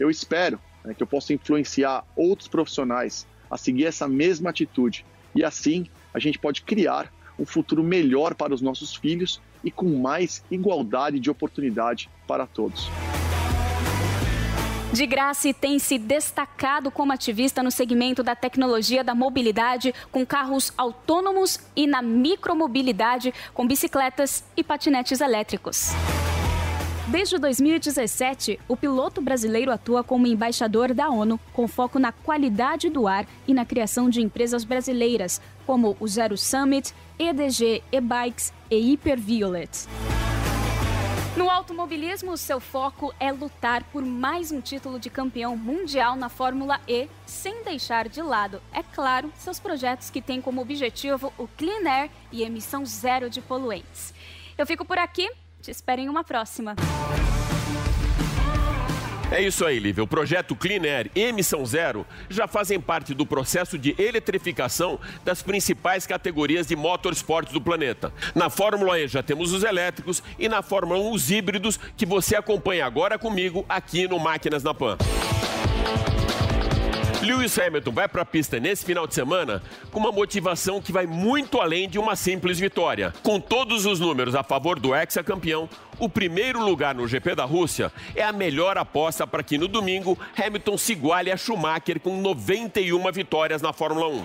Eu 0.00 0.10
espero 0.10 0.60
né, 0.84 0.94
que 0.94 1.02
eu 1.02 1.06
possa 1.06 1.32
influenciar 1.32 2.04
outros 2.16 2.48
profissionais 2.48 3.24
a 3.48 3.56
seguir 3.56 3.86
essa 3.86 4.08
mesma 4.08 4.50
atitude 4.50 5.06
e 5.32 5.44
assim 5.44 5.86
a 6.12 6.18
gente 6.18 6.40
pode 6.40 6.62
criar 6.62 7.10
um 7.42 7.46
futuro 7.46 7.82
melhor 7.82 8.34
para 8.34 8.54
os 8.54 8.62
nossos 8.62 8.94
filhos 8.94 9.40
e 9.64 9.70
com 9.70 9.98
mais 9.98 10.44
igualdade 10.50 11.18
de 11.18 11.28
oportunidade 11.28 12.08
para 12.26 12.46
todos. 12.46 12.88
De 14.92 15.06
Graça 15.06 15.52
tem 15.54 15.78
se 15.78 15.98
destacado 15.98 16.90
como 16.90 17.12
ativista 17.12 17.62
no 17.62 17.70
segmento 17.70 18.22
da 18.22 18.36
tecnologia 18.36 19.02
da 19.02 19.14
mobilidade, 19.14 19.94
com 20.12 20.24
carros 20.24 20.70
autônomos 20.76 21.58
e 21.74 21.86
na 21.86 22.02
micromobilidade, 22.02 23.32
com 23.54 23.66
bicicletas 23.66 24.44
e 24.54 24.62
patinetes 24.62 25.20
elétricos. 25.20 25.92
Desde 27.08 27.36
2017, 27.36 28.60
o 28.68 28.76
piloto 28.76 29.20
brasileiro 29.20 29.72
atua 29.72 30.04
como 30.04 30.26
embaixador 30.26 30.94
da 30.94 31.08
ONU, 31.10 31.40
com 31.52 31.66
foco 31.66 31.98
na 31.98 32.12
qualidade 32.12 32.88
do 32.88 33.08
ar 33.08 33.26
e 33.46 33.52
na 33.52 33.64
criação 33.64 34.08
de 34.08 34.22
empresas 34.22 34.62
brasileiras, 34.62 35.40
como 35.66 35.96
o 35.98 36.06
Zero 36.06 36.36
Summit, 36.36 36.94
EDG, 37.22 37.84
E-Bikes 37.92 38.52
e 38.68 38.76
Hyperviolet. 38.78 39.86
No 41.36 41.48
automobilismo, 41.48 42.36
seu 42.36 42.58
foco 42.58 43.14
é 43.20 43.30
lutar 43.30 43.84
por 43.84 44.04
mais 44.04 44.50
um 44.50 44.60
título 44.60 44.98
de 44.98 45.08
campeão 45.08 45.56
mundial 45.56 46.16
na 46.16 46.28
Fórmula 46.28 46.80
E, 46.86 47.08
sem 47.24 47.62
deixar 47.62 48.08
de 48.08 48.20
lado, 48.20 48.60
é 48.72 48.82
claro, 48.82 49.32
seus 49.38 49.60
projetos 49.60 50.10
que 50.10 50.20
têm 50.20 50.42
como 50.42 50.60
objetivo 50.60 51.32
o 51.38 51.46
clean 51.46 51.88
air 51.88 52.10
e 52.32 52.42
emissão 52.42 52.84
zero 52.84 53.30
de 53.30 53.40
poluentes. 53.40 54.12
Eu 54.58 54.66
fico 54.66 54.84
por 54.84 54.98
aqui, 54.98 55.30
te 55.62 55.70
espero 55.70 56.00
em 56.00 56.08
uma 56.08 56.24
próxima. 56.24 56.74
É 59.32 59.40
isso 59.40 59.64
aí, 59.64 59.78
Lívia. 59.78 60.04
O 60.04 60.06
projeto 60.06 60.54
Clean 60.54 60.82
Air 60.82 61.10
e 61.14 61.22
Emissão 61.22 61.64
Zero 61.64 62.06
já 62.28 62.46
fazem 62.46 62.78
parte 62.78 63.14
do 63.14 63.24
processo 63.24 63.78
de 63.78 63.94
eletrificação 63.98 65.00
das 65.24 65.40
principais 65.40 66.06
categorias 66.06 66.66
de 66.66 66.76
motorsports 66.76 67.50
do 67.50 67.60
planeta. 67.60 68.12
Na 68.34 68.50
Fórmula 68.50 69.00
E 69.00 69.08
já 69.08 69.22
temos 69.22 69.54
os 69.54 69.64
elétricos 69.64 70.22
e 70.38 70.50
na 70.50 70.60
Fórmula 70.60 71.00
1 71.00 71.12
os 71.12 71.30
híbridos 71.30 71.80
que 71.96 72.04
você 72.04 72.36
acompanha 72.36 72.84
agora 72.84 73.18
comigo 73.18 73.64
aqui 73.70 74.06
no 74.06 74.18
Máquinas 74.18 74.62
na 74.62 74.74
Pan. 74.74 74.98
Lewis 77.22 77.56
Hamilton 77.56 77.92
vai 77.92 78.08
para 78.08 78.22
a 78.22 78.24
pista 78.24 78.58
nesse 78.58 78.84
final 78.84 79.06
de 79.06 79.14
semana 79.14 79.62
com 79.92 80.00
uma 80.00 80.10
motivação 80.10 80.82
que 80.82 80.90
vai 80.90 81.06
muito 81.06 81.60
além 81.60 81.88
de 81.88 81.96
uma 81.96 82.16
simples 82.16 82.58
vitória. 82.58 83.14
Com 83.22 83.38
todos 83.38 83.86
os 83.86 84.00
números 84.00 84.34
a 84.34 84.42
favor 84.42 84.80
do 84.80 84.92
ex-campeão, 84.92 85.68
o 86.00 86.08
primeiro 86.08 86.60
lugar 86.60 86.96
no 86.96 87.06
GP 87.06 87.36
da 87.36 87.44
Rússia 87.44 87.92
é 88.16 88.24
a 88.24 88.32
melhor 88.32 88.76
aposta 88.76 89.24
para 89.24 89.44
que 89.44 89.56
no 89.56 89.68
domingo 89.68 90.18
Hamilton 90.36 90.76
se 90.76 90.92
iguale 90.92 91.30
a 91.30 91.36
Schumacher 91.36 92.00
com 92.00 92.20
91 92.20 93.12
vitórias 93.12 93.62
na 93.62 93.72
Fórmula 93.72 94.08
1. 94.08 94.24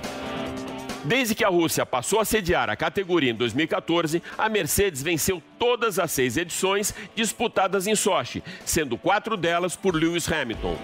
Desde 1.06 1.36
que 1.36 1.46
a 1.46 1.50
Rússia 1.50 1.86
passou 1.86 2.20
a 2.20 2.26
sediar 2.26 2.68
a 2.68 2.76
categoria 2.76 3.30
em 3.30 3.36
2014, 3.36 4.24
a 4.36 4.50
Mercedes 4.50 5.04
venceu 5.04 5.42
todas 5.60 6.00
as 6.00 6.12
seis 6.12 6.36
edições 6.36 6.94
disputadas 7.16 7.86
em 7.86 7.96
Sochi, 7.96 8.44
sendo 8.66 8.98
quatro 8.98 9.38
delas 9.38 9.76
por 9.76 9.96
Lewis 9.96 10.30
Hamilton. 10.30 10.76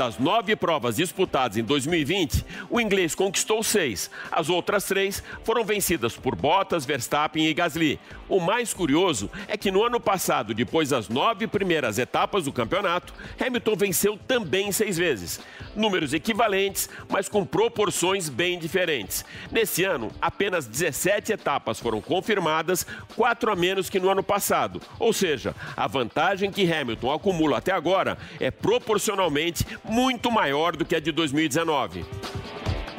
Das 0.00 0.18
nove 0.18 0.56
provas 0.56 0.96
disputadas 0.96 1.58
em 1.58 1.62
2020, 1.62 2.42
o 2.70 2.80
inglês 2.80 3.14
conquistou 3.14 3.62
seis. 3.62 4.10
As 4.32 4.48
outras 4.48 4.84
três 4.84 5.22
foram 5.44 5.62
vencidas 5.62 6.16
por 6.16 6.34
Bottas, 6.34 6.86
Verstappen 6.86 7.46
e 7.46 7.52
Gasly. 7.52 8.00
O 8.26 8.40
mais 8.40 8.72
curioso 8.72 9.30
é 9.46 9.58
que 9.58 9.70
no 9.70 9.84
ano 9.84 10.00
passado, 10.00 10.54
depois 10.54 10.88
das 10.88 11.10
nove 11.10 11.46
primeiras 11.46 11.98
etapas 11.98 12.44
do 12.44 12.52
campeonato, 12.52 13.12
Hamilton 13.38 13.76
venceu 13.76 14.18
também 14.26 14.72
seis 14.72 14.96
vezes. 14.96 15.38
Números 15.76 16.14
equivalentes, 16.14 16.88
mas 17.10 17.28
com 17.28 17.44
proporções 17.44 18.30
bem 18.30 18.58
diferentes. 18.58 19.22
Nesse 19.52 19.84
ano, 19.84 20.10
apenas 20.18 20.66
17 20.66 21.32
etapas 21.32 21.78
foram 21.78 22.00
confirmadas, 22.00 22.86
quatro 23.14 23.52
a 23.52 23.56
menos 23.56 23.90
que 23.90 24.00
no 24.00 24.08
ano 24.08 24.22
passado. 24.22 24.80
Ou 24.98 25.12
seja, 25.12 25.54
a 25.76 25.86
vantagem 25.86 26.50
que 26.50 26.72
Hamilton 26.72 27.12
acumula 27.12 27.58
até 27.58 27.72
agora 27.72 28.16
é 28.38 28.50
proporcionalmente 28.50 29.66
muito 29.90 30.30
maior 30.30 30.76
do 30.76 30.84
que 30.84 30.94
a 30.94 31.00
de 31.00 31.12
2019. 31.12 32.04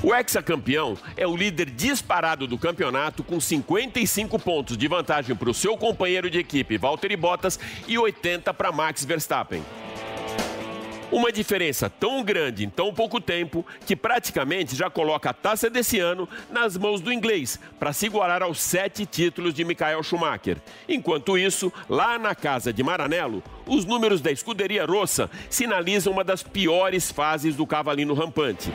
O 0.04 0.16
ex-campeão 0.16 0.98
é 1.16 1.28
o 1.28 1.36
líder 1.36 1.70
disparado 1.70 2.48
do 2.48 2.58
campeonato 2.58 3.24
com 3.24 3.40
55 3.40 4.40
pontos 4.40 4.76
de 4.76 4.88
vantagem 4.88 5.36
para 5.36 5.50
o 5.50 5.54
seu 5.54 5.78
companheiro 5.78 6.30
de 6.30 6.40
equipe 6.40 6.78
Valtteri 6.78 7.16
Bottas 7.16 7.60
e 7.88 8.00
80 8.00 8.52
para 8.54 8.72
Max 8.72 9.06
Verstappen. 9.06 9.64
Uma 11.12 11.30
diferença 11.30 11.90
tão 11.90 12.24
grande 12.24 12.64
em 12.64 12.70
tão 12.70 12.94
pouco 12.94 13.20
tempo 13.20 13.66
que 13.86 13.98
praticamente 13.98 14.78
já 14.78 14.90
coloca 14.90 15.30
a 15.30 15.34
taça 15.34 15.70
desse 15.70 16.00
ano 16.00 16.28
nas 16.50 16.78
mãos 16.78 17.02
do 17.02 17.12
inglês, 17.12 17.60
para 17.78 17.92
se 17.92 18.06
igualar 18.06 18.42
aos 18.42 18.62
sete 18.62 19.06
títulos 19.06 19.54
de 19.54 19.66
Michael 19.66 20.02
Schumacher. 20.04 20.58
Enquanto 20.88 21.38
isso, 21.38 21.72
lá 21.90 22.18
na 22.18 22.34
casa 22.34 22.72
de 22.72 22.82
Maranello, 22.82 23.44
os 23.68 23.84
números 23.84 24.22
da 24.22 24.32
escuderia 24.32 24.86
Rossa 24.86 25.30
sinalizam 25.50 26.14
uma 26.14 26.24
das 26.24 26.44
piores 26.44 27.12
fases 27.12 27.58
do 27.58 27.68
cavalino 27.68 28.14
rampante. 28.14 28.72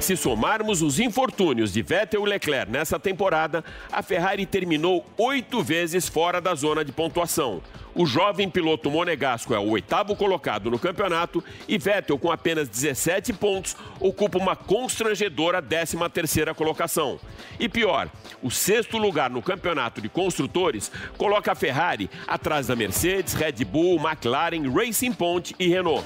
Se 0.00 0.16
somarmos 0.16 0.80
os 0.80 1.00
infortúnios 1.00 1.72
de 1.72 1.82
Vettel 1.82 2.24
e 2.24 2.30
Leclerc 2.30 2.70
nessa 2.70 2.98
temporada, 3.00 3.64
a 3.92 4.00
Ferrari 4.00 4.46
terminou 4.46 5.04
oito 5.18 5.62
vezes 5.62 6.08
fora 6.08 6.40
da 6.40 6.54
zona 6.54 6.84
de 6.84 6.92
pontuação. 6.92 7.60
O 7.94 8.06
jovem 8.06 8.48
piloto 8.48 8.90
monegasco 8.90 9.52
é 9.52 9.58
o 9.58 9.70
oitavo 9.70 10.14
colocado 10.14 10.70
no 10.70 10.78
campeonato 10.78 11.42
e 11.66 11.76
Vettel, 11.76 12.16
com 12.16 12.30
apenas 12.30 12.68
17 12.68 13.32
pontos, 13.32 13.76
ocupa 13.98 14.38
uma 14.38 14.54
constrangedora 14.54 15.60
13ª 15.60 16.54
colocação. 16.54 17.18
E 17.58 17.68
pior, 17.68 18.08
o 18.40 18.52
sexto 18.52 18.98
lugar 18.98 19.28
no 19.28 19.42
campeonato 19.42 20.00
de 20.00 20.08
construtores 20.08 20.92
coloca 21.18 21.52
a 21.52 21.56
Ferrari 21.56 22.08
atrás 22.26 22.68
da 22.68 22.76
Mercedes, 22.76 23.34
Red 23.34 23.64
Bull, 23.64 23.96
McLaren, 23.96 24.72
Racing 24.72 25.12
Point 25.12 25.56
e 25.58 25.66
Renault. 25.66 26.04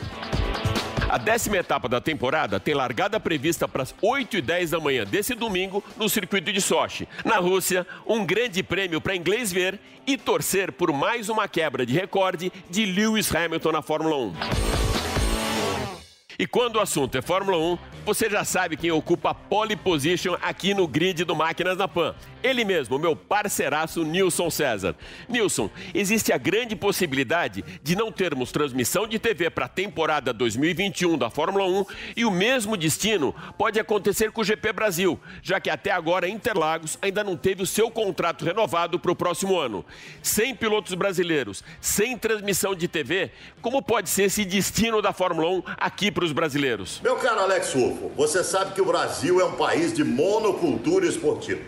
A 1.13 1.19
décima 1.19 1.59
etapa 1.59 1.91
da 1.91 2.01
temporada 2.01 2.59
tem 2.59 2.73
largada 2.73 3.21
prevista 3.21 3.69
para 3.69 3.83
as 3.83 3.95
8 4.01 4.39
e 4.39 4.41
10 4.41 4.71
da 4.71 4.81
manhã 4.81 5.05
desse 5.05 5.35
domingo 5.35 5.85
no 5.99 6.09
circuito 6.09 6.51
de 6.51 6.59
Sochi. 6.59 7.07
Na 7.23 7.37
Rússia, 7.37 7.87
um 8.07 8.25
grande 8.25 8.63
prêmio 8.63 8.99
para 8.99 9.15
inglês 9.15 9.53
ver 9.53 9.79
e 10.07 10.17
torcer 10.17 10.73
por 10.73 10.91
mais 10.91 11.29
uma 11.29 11.47
quebra 11.47 11.85
de 11.85 11.93
recorde 11.93 12.51
de 12.71 12.87
Lewis 12.87 13.31
Hamilton 13.35 13.73
na 13.73 13.83
Fórmula 13.83 14.17
1. 14.17 14.33
E 16.39 16.47
quando 16.47 16.77
o 16.77 16.81
assunto 16.81 17.19
é 17.19 17.21
Fórmula 17.21 17.59
1, 17.59 17.79
você 18.05 18.29
já 18.29 18.45
sabe 18.45 18.77
quem 18.77 18.91
ocupa 18.91 19.31
a 19.31 19.35
pole 19.35 19.77
position 19.77 20.37
aqui 20.43 20.75
no 20.75 20.87
grid 20.87 21.25
do 21.25 21.37
Máquinas 21.37 21.79
na 21.79 21.87
Pan. 21.87 22.15
Ele 22.43 22.65
mesmo, 22.65 22.99
meu 22.99 23.15
parceiraço 23.15 24.03
Nilson 24.03 24.51
César. 24.51 24.97
Nilson, 25.29 25.71
existe 25.95 26.33
a 26.33 26.39
grande 26.39 26.75
possibilidade 26.75 27.65
de 27.83 27.95
não 27.95 28.11
termos 28.11 28.51
transmissão 28.51 29.07
de 29.07 29.19
TV 29.19 29.49
para 29.49 29.67
a 29.67 29.69
temporada 29.69 30.33
2021 30.33 31.17
da 31.17 31.31
Fórmula 31.31 31.65
1 31.65 31.85
e 32.17 32.25
o 32.25 32.31
mesmo 32.31 32.77
destino 32.77 33.35
pode 33.57 33.79
acontecer 33.79 34.33
com 34.33 34.41
o 34.41 34.45
GP 34.45 34.73
Brasil, 34.73 35.21
já 35.41 35.61
que 35.61 35.71
até 35.71 35.93
agora 35.93 36.29
Interlagos 36.29 36.99
ainda 37.01 37.23
não 37.23 37.37
teve 37.37 37.63
o 37.63 37.67
seu 37.67 37.91
contrato 37.91 38.45
renovado 38.45 38.99
para 38.99 39.13
o 39.13 39.17
próximo 39.17 39.59
ano. 39.59 39.85
Sem 40.21 40.55
pilotos 40.55 40.95
brasileiros, 40.95 41.63
sem 41.81 42.19
transmissão 42.19 42.75
de 42.75 42.89
TV, 42.89 43.31
como 43.61 43.81
pode 43.81 44.11
ser 44.11 44.25
esse 44.25 44.45
destino 44.45 45.01
da 45.01 45.13
Fórmula 45.13 45.49
1 45.49 45.63
aqui 45.77 46.11
para 46.11 46.25
os 46.25 46.33
brasileiros? 46.33 47.01
Meu 47.03 47.17
caro 47.17 47.41
Alex 47.41 47.73
Rufo, 47.93 48.11
você 48.17 48.43
sabe 48.43 48.73
que 48.75 48.81
o 48.81 48.85
Brasil 48.85 49.41
é 49.41 49.45
um 49.45 49.53
país 49.53 49.93
de 49.93 50.05
monocultura 50.05 51.07
esportiva. 51.07 51.61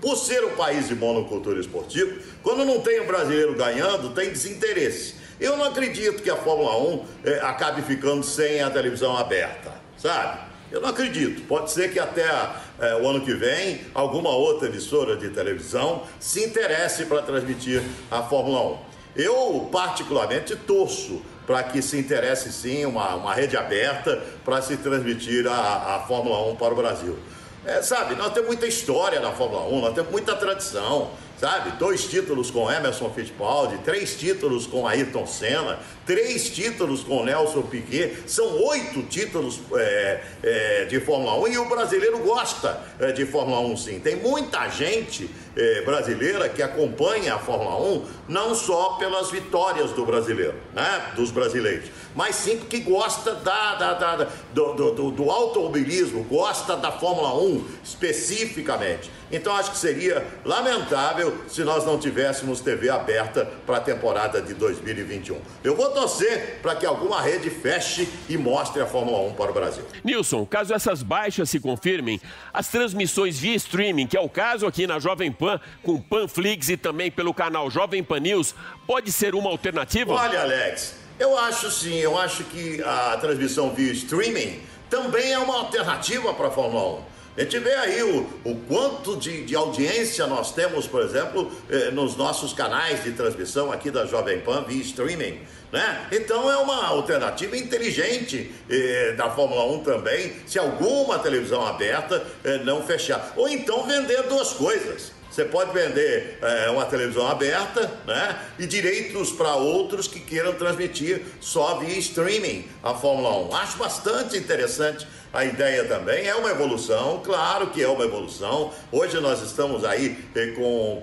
Por 0.00 0.16
ser 0.16 0.44
um 0.44 0.56
país 0.56 0.88
de 0.88 0.94
monocultura 0.94 1.60
esportiva, 1.60 2.12
quando 2.42 2.64
não 2.64 2.80
tem 2.80 3.00
um 3.00 3.06
brasileiro 3.06 3.54
ganhando, 3.54 4.10
tem 4.10 4.30
desinteresse. 4.30 5.14
Eu 5.38 5.56
não 5.56 5.64
acredito 5.64 6.22
que 6.22 6.30
a 6.30 6.36
Fórmula 6.36 6.76
1 6.76 7.04
eh, 7.24 7.40
acabe 7.42 7.82
ficando 7.82 8.22
sem 8.22 8.60
a 8.60 8.70
televisão 8.70 9.16
aberta, 9.16 9.72
sabe? 9.96 10.40
Eu 10.70 10.80
não 10.80 10.88
acredito. 10.88 11.42
Pode 11.42 11.70
ser 11.70 11.92
que 11.92 12.00
até 12.00 12.24
eh, 12.24 13.00
o 13.02 13.08
ano 13.08 13.20
que 13.20 13.34
vem 13.34 13.80
alguma 13.94 14.30
outra 14.30 14.68
emissora 14.68 15.16
de 15.16 15.28
televisão 15.28 16.02
se 16.18 16.44
interesse 16.44 17.06
para 17.06 17.22
transmitir 17.22 17.82
a 18.10 18.22
Fórmula 18.22 18.72
1. 18.72 18.78
Eu, 19.16 19.68
particularmente, 19.70 20.56
torço 20.56 21.22
para 21.52 21.64
que 21.64 21.82
se 21.82 21.98
interesse 21.98 22.50
sim 22.50 22.86
uma, 22.86 23.14
uma 23.14 23.34
rede 23.34 23.58
aberta 23.58 24.22
para 24.42 24.62
se 24.62 24.78
transmitir 24.78 25.46
a, 25.46 25.96
a 25.96 26.04
Fórmula 26.08 26.50
1 26.50 26.56
para 26.56 26.72
o 26.72 26.76
Brasil. 26.76 27.18
É, 27.66 27.82
sabe, 27.82 28.14
nós 28.14 28.32
temos 28.32 28.48
muita 28.48 28.66
história 28.66 29.20
na 29.20 29.32
Fórmula 29.32 29.68
1, 29.68 29.80
nós 29.82 29.94
temos 29.94 30.10
muita 30.10 30.34
tradição. 30.34 31.10
Sabe? 31.42 31.72
Dois 31.72 32.04
títulos 32.04 32.52
com 32.52 32.70
Emerson 32.70 33.10
Fittipaldi, 33.10 33.76
três 33.78 34.14
títulos 34.14 34.64
com 34.64 34.86
Ayrton 34.86 35.26
Senna, 35.26 35.76
três 36.06 36.48
títulos 36.48 37.02
com 37.02 37.24
Nelson 37.24 37.62
Piquet, 37.62 38.16
são 38.28 38.62
oito 38.62 39.02
títulos 39.02 39.58
é, 39.74 40.20
é, 40.40 40.84
de 40.84 41.00
Fórmula 41.00 41.36
1 41.40 41.48
e 41.48 41.58
o 41.58 41.64
brasileiro 41.64 42.18
gosta 42.18 42.80
é, 43.00 43.10
de 43.10 43.26
Fórmula 43.26 43.58
1 43.58 43.76
sim. 43.76 43.98
Tem 43.98 44.14
muita 44.14 44.68
gente 44.68 45.28
é, 45.56 45.82
brasileira 45.82 46.48
que 46.48 46.62
acompanha 46.62 47.34
a 47.34 47.38
Fórmula 47.40 47.76
1 47.76 48.04
não 48.28 48.54
só 48.54 48.90
pelas 48.90 49.32
vitórias 49.32 49.90
do 49.90 50.06
brasileiro, 50.06 50.54
né? 50.72 51.12
dos 51.16 51.32
brasileiros, 51.32 51.90
mas 52.14 52.36
sim 52.36 52.56
porque 52.56 52.78
gosta 52.78 53.34
da, 53.34 53.74
da, 53.74 53.94
da 53.94 54.28
do, 54.54 54.74
do, 54.74 55.10
do 55.10 55.28
automobilismo, 55.28 56.22
gosta 56.22 56.76
da 56.76 56.92
Fórmula 56.92 57.34
1 57.34 57.64
especificamente. 57.82 59.10
Então 59.32 59.56
acho 59.56 59.70
que 59.70 59.78
seria 59.78 60.24
lamentável 60.44 61.42
se 61.48 61.64
nós 61.64 61.86
não 61.86 61.98
tivéssemos 61.98 62.60
TV 62.60 62.90
aberta 62.90 63.48
para 63.66 63.78
a 63.78 63.80
temporada 63.80 64.42
de 64.42 64.52
2021. 64.52 65.40
Eu 65.64 65.74
vou 65.74 65.90
torcer 65.90 66.58
para 66.60 66.76
que 66.76 66.84
alguma 66.84 67.20
rede 67.22 67.48
feche 67.48 68.06
e 68.28 68.36
mostre 68.36 68.82
a 68.82 68.86
Fórmula 68.86 69.20
1 69.30 69.32
para 69.32 69.50
o 69.50 69.54
Brasil. 69.54 69.84
Nilson, 70.04 70.44
caso 70.44 70.74
essas 70.74 71.02
baixas 71.02 71.48
se 71.48 71.58
confirmem, 71.58 72.20
as 72.52 72.68
transmissões 72.68 73.38
via 73.38 73.54
streaming, 73.54 74.06
que 74.06 74.18
é 74.18 74.20
o 74.20 74.28
caso 74.28 74.66
aqui 74.66 74.86
na 74.86 74.98
Jovem 74.98 75.32
Pan, 75.32 75.58
com 75.82 75.98
Panflix 75.98 76.68
e 76.68 76.76
também 76.76 77.10
pelo 77.10 77.32
canal 77.32 77.70
Jovem 77.70 78.02
Pan 78.02 78.20
News, 78.20 78.54
pode 78.86 79.10
ser 79.10 79.34
uma 79.34 79.48
alternativa? 79.48 80.12
Olha, 80.12 80.42
Alex, 80.42 80.96
eu 81.18 81.38
acho 81.38 81.70
sim, 81.70 81.96
eu 81.96 82.18
acho 82.18 82.44
que 82.44 82.82
a 82.82 83.16
transmissão 83.18 83.70
via 83.70 83.92
streaming 83.92 84.60
também 84.90 85.32
é 85.32 85.38
uma 85.38 85.56
alternativa 85.56 86.34
para 86.34 86.48
a 86.48 86.50
Fórmula 86.50 86.98
1. 86.98 87.11
A 87.34 87.40
gente 87.40 87.58
vê 87.60 87.72
aí 87.72 88.02
o, 88.02 88.26
o 88.44 88.56
quanto 88.68 89.16
de, 89.16 89.44
de 89.44 89.56
audiência 89.56 90.26
nós 90.26 90.52
temos, 90.52 90.86
por 90.86 91.00
exemplo, 91.00 91.50
eh, 91.70 91.90
nos 91.90 92.14
nossos 92.14 92.52
canais 92.52 93.02
de 93.02 93.12
transmissão 93.12 93.72
aqui 93.72 93.90
da 93.90 94.04
Jovem 94.04 94.40
Pan 94.40 94.64
via 94.68 94.82
streaming. 94.82 95.40
Né? 95.72 96.08
Então 96.12 96.50
é 96.50 96.58
uma 96.58 96.88
alternativa 96.88 97.56
inteligente 97.56 98.54
eh, 98.68 99.14
da 99.16 99.30
Fórmula 99.30 99.64
1 99.76 99.82
também, 99.82 100.32
se 100.46 100.58
alguma 100.58 101.18
televisão 101.20 101.66
aberta 101.66 102.22
eh, 102.44 102.58
não 102.64 102.82
fechar. 102.82 103.32
Ou 103.34 103.48
então 103.48 103.86
vender 103.86 104.24
duas 104.24 104.52
coisas. 104.52 105.12
Você 105.30 105.46
pode 105.46 105.72
vender 105.72 106.38
é, 106.42 106.68
uma 106.68 106.84
televisão 106.84 107.26
aberta 107.26 107.90
né, 108.06 108.38
e 108.58 108.66
direitos 108.66 109.32
para 109.32 109.54
outros 109.54 110.06
que 110.06 110.20
queiram 110.20 110.52
transmitir 110.52 111.22
só 111.40 111.78
via 111.78 111.96
streaming 112.00 112.68
a 112.82 112.92
Fórmula 112.92 113.38
1. 113.48 113.56
Acho 113.56 113.78
bastante 113.78 114.36
interessante 114.36 115.06
a 115.32 115.44
ideia 115.46 115.84
também 115.84 116.26
é 116.26 116.34
uma 116.34 116.50
evolução, 116.50 117.22
claro 117.24 117.68
que 117.68 117.82
é 117.82 117.88
uma 117.88 118.04
evolução. 118.04 118.70
Hoje 118.92 119.18
nós 119.18 119.40
estamos 119.40 119.82
aí 119.82 120.18
eh, 120.36 120.48
com. 120.48 121.02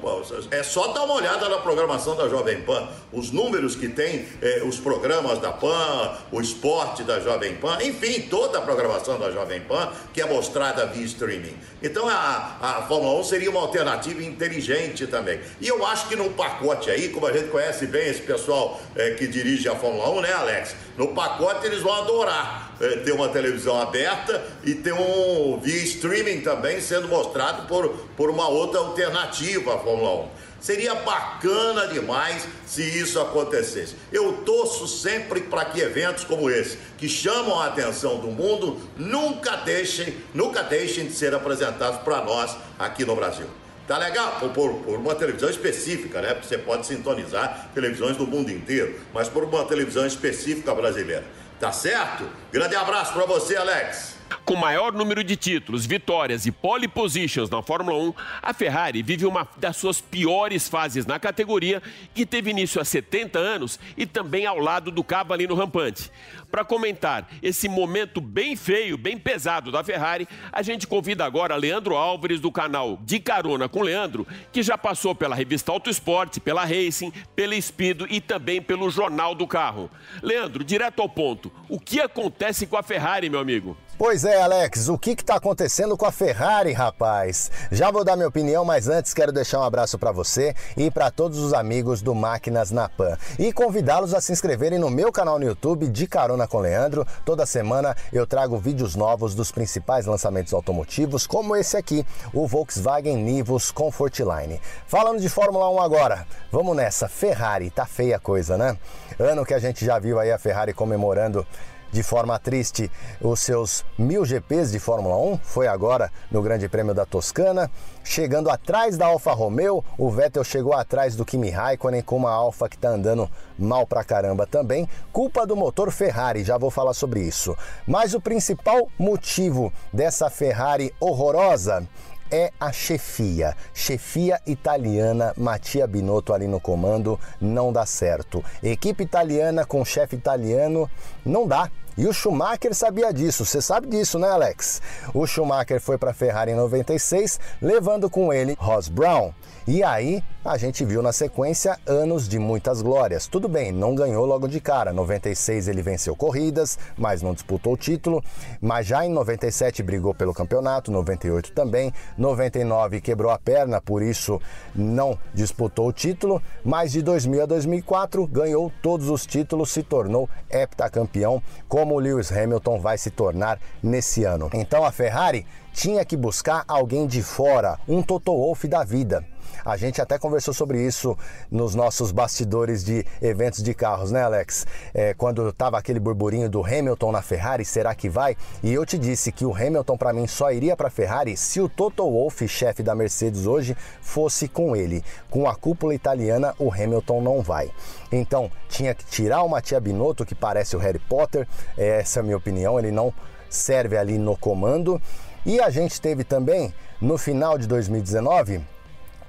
É 0.51 0.61
só 0.61 0.87
dar 0.89 1.03
uma 1.03 1.15
olhada 1.15 1.49
na 1.49 1.57
programação 1.57 2.15
da 2.15 2.29
Jovem 2.29 2.61
Pan, 2.61 2.87
os 3.11 3.31
números 3.31 3.75
que 3.75 3.87
tem, 3.87 4.27
eh, 4.39 4.61
os 4.63 4.79
programas 4.79 5.39
da 5.39 5.51
Pan, 5.51 6.15
o 6.31 6.39
esporte 6.39 7.03
da 7.03 7.19
Jovem 7.19 7.55
Pan, 7.55 7.79
enfim, 7.81 8.21
toda 8.21 8.59
a 8.59 8.61
programação 8.61 9.17
da 9.17 9.31
Jovem 9.31 9.61
Pan 9.61 9.91
que 10.13 10.21
é 10.21 10.25
mostrada 10.25 10.85
via 10.85 11.05
streaming. 11.05 11.57
Então 11.81 12.07
a, 12.07 12.57
a 12.61 12.85
Fórmula 12.87 13.19
1 13.21 13.23
seria 13.23 13.49
uma 13.49 13.61
alternativa 13.61 14.21
inteligente 14.21 15.07
também. 15.07 15.39
E 15.59 15.67
eu 15.67 15.83
acho 15.87 16.07
que 16.07 16.15
no 16.15 16.29
pacote 16.31 16.91
aí, 16.91 17.09
como 17.09 17.25
a 17.25 17.31
gente 17.31 17.49
conhece 17.49 17.87
bem 17.87 18.07
esse 18.07 18.21
pessoal 18.21 18.79
eh, 18.95 19.15
que 19.17 19.25
dirige 19.25 19.67
a 19.67 19.75
Fórmula 19.75 20.11
1, 20.11 20.21
né, 20.21 20.33
Alex? 20.33 20.75
No 20.95 21.15
pacote 21.15 21.65
eles 21.65 21.81
vão 21.81 21.93
adorar 21.95 22.68
é, 22.79 22.97
ter 22.97 23.11
uma 23.11 23.29
televisão 23.29 23.79
aberta 23.79 24.43
e 24.63 24.73
ter 24.73 24.93
um 24.93 25.59
via 25.59 25.83
streaming 25.83 26.41
também 26.41 26.79
sendo 26.81 27.07
mostrado 27.07 27.67
por, 27.67 27.89
por 28.15 28.29
uma 28.29 28.47
outra 28.47 28.79
alternativa 28.79 29.75
à 29.75 29.79
Fórmula 29.79 30.25
1. 30.25 30.39
Seria 30.59 30.93
bacana 30.93 31.87
demais 31.87 32.45
se 32.65 32.81
isso 32.81 33.19
acontecesse. 33.19 33.95
Eu 34.11 34.33
torço 34.45 34.87
sempre 34.87 35.41
para 35.41 35.65
que 35.65 35.79
eventos 35.79 36.25
como 36.25 36.49
esse, 36.49 36.77
que 36.97 37.07
chamam 37.07 37.59
a 37.59 37.67
atenção 37.67 38.17
do 38.17 38.27
mundo, 38.27 38.77
nunca 38.97 39.55
deixem, 39.57 40.17
nunca 40.33 40.61
deixem 40.61 41.07
de 41.07 41.13
ser 41.13 41.33
apresentados 41.33 42.01
para 42.01 42.21
nós 42.23 42.57
aqui 42.77 43.05
no 43.05 43.15
Brasil. 43.15 43.47
Tá 43.87 43.97
legal? 43.97 44.37
Por, 44.39 44.49
por, 44.49 44.73
por, 44.83 44.99
uma 44.99 45.15
televisão 45.15 45.49
específica, 45.49 46.21
né? 46.21 46.37
Você 46.43 46.57
pode 46.59 46.85
sintonizar 46.85 47.71
televisões 47.73 48.17
do 48.17 48.27
mundo 48.27 48.51
inteiro, 48.51 48.99
mas 49.11 49.27
por 49.27 49.43
uma 49.43 49.65
televisão 49.65 50.05
específica 50.05 50.75
brasileira. 50.75 51.23
Tá 51.59 51.71
certo? 51.71 52.29
Grande 52.51 52.75
abraço 52.75 53.13
para 53.13 53.25
você, 53.25 53.55
Alex. 53.57 54.18
Com 54.45 54.55
maior 54.55 54.93
número 54.93 55.23
de 55.23 55.35
títulos, 55.35 55.85
vitórias 55.85 56.45
e 56.45 56.51
pole 56.51 56.87
positions 56.87 57.49
na 57.49 57.61
Fórmula 57.61 57.97
1, 57.97 58.13
a 58.41 58.53
Ferrari 58.53 59.01
vive 59.03 59.25
uma 59.25 59.47
das 59.57 59.77
suas 59.77 60.01
piores 60.01 60.67
fases 60.67 61.05
na 61.05 61.19
categoria, 61.19 61.81
que 62.13 62.25
teve 62.25 62.49
início 62.49 62.81
há 62.81 62.85
70 62.85 63.37
anos 63.37 63.79
e 63.95 64.05
também 64.05 64.45
ao 64.45 64.57
lado 64.57 64.91
do 64.91 65.03
cavalinho 65.03 65.55
rampante. 65.55 66.11
Para 66.49 66.65
comentar 66.65 67.29
esse 67.43 67.69
momento 67.69 68.19
bem 68.19 68.55
feio, 68.55 68.97
bem 68.97 69.17
pesado 69.17 69.71
da 69.71 69.83
Ferrari, 69.83 70.27
a 70.51 70.63
gente 70.63 70.87
convida 70.87 71.23
agora 71.23 71.55
Leandro 71.55 71.95
Álvares 71.95 72.39
do 72.39 72.51
canal 72.51 72.97
De 73.03 73.19
Carona 73.19 73.69
com 73.69 73.83
Leandro, 73.83 74.25
que 74.51 74.63
já 74.63 74.77
passou 74.77 75.13
pela 75.13 75.35
revista 75.35 75.71
Auto 75.71 75.89
Esporte, 75.89 76.39
pela 76.39 76.65
Racing, 76.65 77.13
pela 77.35 77.59
Speedo 77.61 78.07
e 78.09 78.19
também 78.19 78.61
pelo 78.61 78.89
Jornal 78.89 79.35
do 79.35 79.45
Carro. 79.45 79.91
Leandro, 80.23 80.63
direto 80.63 81.01
ao 81.01 81.09
ponto, 81.09 81.51
o 81.67 81.79
que 81.79 82.01
acontece 82.01 82.65
com 82.65 82.77
a 82.77 82.83
Ferrari, 82.83 83.29
meu 83.29 83.39
amigo? 83.39 83.77
Pois 83.99 84.23
é, 84.23 84.41
Alex, 84.41 84.87
o 84.87 84.97
que 84.97 85.11
está 85.11 85.35
acontecendo 85.35 85.97
com 85.97 86.05
a 86.05 86.11
Ferrari, 86.11 86.71
rapaz? 86.71 87.51
Já 87.69 87.91
vou 87.91 88.05
dar 88.05 88.15
minha 88.15 88.29
opinião, 88.29 88.63
mas 88.63 88.87
antes 88.87 89.13
quero 89.13 89.29
deixar 89.29 89.59
um 89.59 89.63
abraço 89.63 89.99
para 89.99 90.09
você 90.09 90.55
e 90.77 90.89
para 90.89 91.11
todos 91.11 91.37
os 91.37 91.53
amigos 91.53 92.01
do 92.01 92.15
Máquinas 92.15 92.71
na 92.71 92.87
Pan 92.87 93.17
e 93.37 93.51
convidá-los 93.51 94.13
a 94.13 94.21
se 94.21 94.31
inscreverem 94.31 94.79
no 94.79 94.89
meu 94.89 95.11
canal 95.11 95.37
no 95.37 95.43
YouTube 95.43 95.85
de 95.89 96.07
Carona 96.07 96.47
com 96.47 96.59
Leandro. 96.59 97.05
Toda 97.25 97.45
semana 97.45 97.93
eu 98.13 98.25
trago 98.25 98.57
vídeos 98.57 98.95
novos 98.95 99.35
dos 99.35 99.51
principais 99.51 100.05
lançamentos 100.05 100.53
automotivos, 100.53 101.27
como 101.27 101.53
esse 101.53 101.75
aqui, 101.75 102.07
o 102.33 102.47
Volkswagen 102.47 103.17
Nivus 103.17 103.69
Comfortline. 103.69 104.61
Falando 104.87 105.19
de 105.19 105.27
Fórmula 105.27 105.69
1 105.71 105.81
agora, 105.81 106.25
vamos 106.49 106.73
nessa. 106.73 107.09
Ferrari, 107.09 107.69
tá 107.69 107.85
feia 107.85 108.15
a 108.15 108.19
coisa, 108.19 108.57
né? 108.57 108.77
Ano 109.19 109.45
que 109.45 109.53
a 109.53 109.59
gente 109.59 109.83
já 109.83 109.99
viu 109.99 110.17
aí 110.17 110.31
a 110.31 110.39
Ferrari 110.39 110.73
comemorando 110.73 111.45
de 111.91 112.03
forma 112.03 112.37
triste. 112.39 112.91
Os 113.21 113.39
seus 113.39 113.85
mil 113.97 114.25
GPs 114.25 114.71
de 114.71 114.79
Fórmula 114.79 115.17
1, 115.17 115.39
foi 115.39 115.67
agora 115.67 116.11
no 116.31 116.41
Grande 116.41 116.67
Prêmio 116.69 116.93
da 116.93 117.05
Toscana, 117.05 117.69
chegando 118.03 118.49
atrás 118.49 118.97
da 118.97 119.07
Alfa 119.07 119.31
Romeo, 119.33 119.83
o 119.97 120.09
Vettel 120.09 120.43
chegou 120.43 120.73
atrás 120.73 121.15
do 121.15 121.25
Kimi 121.25 121.49
Raikkonen 121.49 122.01
com 122.01 122.17
uma 122.17 122.31
Alfa 122.31 122.67
que 122.67 122.75
está 122.75 122.89
andando 122.89 123.29
mal 123.57 123.85
pra 123.85 124.03
caramba 124.03 124.47
também, 124.47 124.87
culpa 125.11 125.45
do 125.45 125.55
motor 125.55 125.91
Ferrari, 125.91 126.43
já 126.43 126.57
vou 126.57 126.71
falar 126.71 126.93
sobre 126.93 127.21
isso. 127.21 127.55
Mas 127.85 128.13
o 128.13 128.21
principal 128.21 128.87
motivo 128.97 129.71
dessa 129.93 130.29
Ferrari 130.29 130.93
horrorosa 130.99 131.87
é 132.31 132.51
a 132.59 132.71
chefia. 132.71 133.55
Chefia 133.73 134.39
italiana, 134.45 135.33
Mattia 135.37 135.87
Binotto 135.87 136.33
ali 136.33 136.47
no 136.47 136.59
comando, 136.59 137.19
não 137.39 137.71
dá 137.71 137.85
certo. 137.85 138.43
Equipe 138.61 139.03
italiana 139.03 139.65
com 139.65 139.83
chefe 139.83 140.15
italiano, 140.15 140.89
não 141.25 141.47
dá. 141.47 141.69
E 141.99 142.07
o 142.07 142.13
Schumacher 142.13 142.73
sabia 142.73 143.11
disso, 143.11 143.45
você 143.45 143.61
sabe 143.61 143.85
disso, 143.85 144.17
né, 144.17 144.29
Alex? 144.29 144.81
O 145.13 145.27
Schumacher 145.27 145.81
foi 145.81 145.97
para 145.97 146.11
a 146.11 146.13
Ferrari 146.13 146.51
em 146.51 146.55
96, 146.55 147.37
levando 147.61 148.09
com 148.09 148.31
ele 148.31 148.55
Ross 148.57 148.87
Brown. 148.87 149.33
E 149.67 149.83
aí 149.83 150.23
a 150.43 150.57
gente 150.57 150.83
viu 150.83 151.01
na 151.01 151.11
sequência 151.11 151.77
anos 151.85 152.27
de 152.27 152.39
muitas 152.39 152.81
glórias. 152.81 153.27
Tudo 153.27 153.47
bem, 153.47 153.71
não 153.71 153.93
ganhou 153.93 154.25
logo 154.25 154.47
de 154.47 154.59
cara. 154.59 154.91
96 154.93 155.67
ele 155.67 155.81
venceu 155.81 156.15
corridas, 156.15 156.79
mas 156.97 157.21
não 157.21 157.33
disputou 157.33 157.73
o 157.73 157.77
título. 157.77 158.23
Mas 158.59 158.87
já 158.87 159.05
em 159.05 159.11
97 159.11 159.83
brigou 159.83 160.13
pelo 160.13 160.33
campeonato, 160.33 160.91
98 160.91 161.51
também, 161.51 161.93
99 162.17 163.01
quebrou 163.01 163.31
a 163.31 163.37
perna, 163.37 163.79
por 163.81 164.01
isso 164.01 164.41
não 164.73 165.19
disputou 165.33 165.89
o 165.89 165.93
título. 165.93 166.41
Mas 166.63 166.93
de 166.93 167.01
2000 167.01 167.43
a 167.43 167.45
2004 167.45 168.25
ganhou 168.25 168.71
todos 168.81 169.09
os 169.09 169.25
títulos, 169.25 169.71
se 169.71 169.83
tornou 169.83 170.27
heptacampeão, 170.49 171.43
como 171.67 171.88
o 171.95 171.99
Lewis 171.99 172.31
Hamilton 172.31 172.79
vai 172.79 172.97
se 172.97 173.09
tornar 173.09 173.59
nesse 173.81 174.23
ano. 174.23 174.49
Então 174.53 174.83
a 174.83 174.91
Ferrari 174.91 175.45
tinha 175.73 176.03
que 176.03 176.17
buscar 176.17 176.63
alguém 176.67 177.07
de 177.07 177.21
fora, 177.21 177.79
um 177.87 178.01
Toto 178.01 178.31
Wolff 178.31 178.67
da 178.67 178.83
vida. 178.83 179.23
A 179.65 179.77
gente 179.77 180.01
até 180.01 180.17
conversou 180.17 180.53
sobre 180.53 180.81
isso 180.81 181.17
nos 181.51 181.75
nossos 181.75 182.11
bastidores 182.11 182.83
de 182.83 183.05
eventos 183.21 183.61
de 183.61 183.73
carros, 183.73 184.11
né, 184.11 184.23
Alex? 184.23 184.65
É, 184.93 185.13
quando 185.13 185.51
tava 185.53 185.77
aquele 185.77 185.99
burburinho 185.99 186.49
do 186.49 186.63
Hamilton 186.63 187.11
na 187.11 187.21
Ferrari, 187.21 187.65
será 187.65 187.93
que 187.93 188.09
vai? 188.09 188.35
E 188.63 188.73
eu 188.73 188.85
te 188.85 188.97
disse 188.97 189.31
que 189.31 189.45
o 189.45 189.53
Hamilton 189.53 189.97
para 189.97 190.13
mim 190.13 190.27
só 190.27 190.51
iria 190.51 190.75
para 190.75 190.87
a 190.87 190.91
Ferrari 190.91 191.35
se 191.37 191.59
o 191.61 191.69
Toto 191.69 192.03
Wolff, 192.03 192.47
chefe 192.47 192.83
da 192.83 192.95
Mercedes 192.95 193.45
hoje, 193.45 193.75
fosse 194.01 194.47
com 194.47 194.75
ele. 194.75 195.03
Com 195.29 195.47
a 195.47 195.55
cúpula 195.55 195.93
italiana, 195.93 196.55
o 196.57 196.71
Hamilton 196.71 197.21
não 197.21 197.41
vai. 197.41 197.71
Então, 198.11 198.51
tinha 198.67 198.93
que 198.93 199.05
tirar 199.05 199.43
o 199.43 199.49
Mattia 199.49 199.79
Binotto, 199.79 200.25
que 200.25 200.35
parece 200.35 200.75
o 200.75 200.79
Harry 200.79 200.99
Potter, 200.99 201.47
essa 201.77 202.19
é 202.19 202.21
a 202.21 202.23
minha 202.23 202.37
opinião, 202.37 202.79
ele 202.79 202.91
não 202.91 203.13
serve 203.49 203.97
ali 203.97 204.17
no 204.17 204.37
comando. 204.37 205.01
E 205.45 205.59
a 205.59 205.69
gente 205.69 205.99
teve 206.01 206.23
também, 206.23 206.73
no 207.01 207.17
final 207.17 207.57
de 207.57 207.67
2019, 207.67 208.61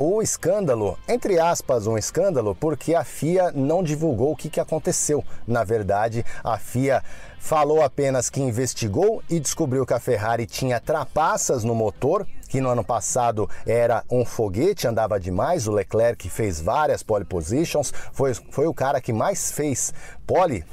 o 0.01 0.23
escândalo, 0.23 0.99
entre 1.07 1.39
aspas, 1.39 1.87
um 1.87 1.99
escândalo, 1.99 2.55
porque 2.55 2.95
a 2.95 3.05
FIA 3.05 3.53
não 3.53 3.83
divulgou 3.83 4.33
o 4.33 4.37
que, 4.37 4.49
que 4.49 4.59
aconteceu. 4.59 5.23
Na 5.47 5.63
verdade, 5.63 6.25
a 6.43 6.57
FIA 6.57 7.05
falou 7.39 7.83
apenas 7.83 8.31
que 8.31 8.41
investigou 8.41 9.23
e 9.29 9.39
descobriu 9.39 9.85
que 9.85 9.93
a 9.93 10.01
Ferrari 10.01 10.47
tinha 10.47 10.81
trapaças 10.81 11.65
no 11.65 11.75
motor, 11.75 12.27
que 12.49 12.63
no 12.63 12.71
ano 12.71 12.83
passado 12.83 13.49
era 13.67 14.03
um 14.11 14.25
foguete, 14.25 14.89
andava 14.89 15.21
demais. 15.21 15.69
O 15.69 15.73
Leclerc 15.73 16.31
fez 16.31 16.63
várias 16.63 17.03
pole 17.03 17.27
positions, 17.27 17.93
foi, 18.11 18.33
foi 18.33 18.67
o 18.67 18.73
cara 18.73 19.03
que 19.03 19.13
mais 19.13 19.53
fez 19.53 19.93
pole 20.27 20.65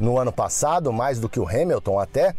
no 0.00 0.18
ano 0.18 0.32
passado, 0.32 0.92
mais 0.92 1.20
do 1.20 1.28
que 1.28 1.38
o 1.38 1.48
Hamilton 1.48 2.00
até. 2.00 2.34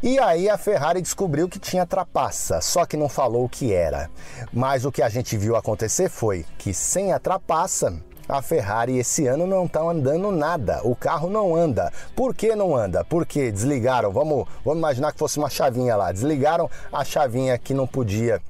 E 0.00 0.16
aí 0.20 0.48
a 0.48 0.56
Ferrari 0.56 1.02
descobriu 1.02 1.48
que 1.48 1.58
tinha 1.58 1.84
trapaça, 1.84 2.60
só 2.60 2.86
que 2.86 2.96
não 2.96 3.08
falou 3.08 3.44
o 3.44 3.48
que 3.48 3.72
era. 3.72 4.08
Mas 4.52 4.84
o 4.84 4.92
que 4.92 5.02
a 5.02 5.08
gente 5.08 5.36
viu 5.36 5.56
acontecer 5.56 6.08
foi 6.08 6.46
que 6.56 6.72
sem 6.72 7.12
a 7.12 7.18
trapaça, 7.18 8.00
a 8.28 8.40
Ferrari 8.40 8.96
esse 8.96 9.26
ano 9.26 9.44
não 9.44 9.64
está 9.64 9.80
andando 9.80 10.30
nada. 10.30 10.80
O 10.84 10.94
carro 10.94 11.28
não 11.28 11.56
anda. 11.56 11.92
Por 12.14 12.32
que 12.32 12.54
não 12.54 12.76
anda? 12.76 13.04
Porque 13.04 13.50
desligaram. 13.50 14.12
Vamos, 14.12 14.46
vamos 14.64 14.78
imaginar 14.78 15.12
que 15.12 15.18
fosse 15.18 15.38
uma 15.38 15.50
chavinha 15.50 15.96
lá. 15.96 16.12
Desligaram 16.12 16.70
a 16.92 17.04
chavinha 17.04 17.58
que 17.58 17.74
não 17.74 17.86
podia 17.86 18.40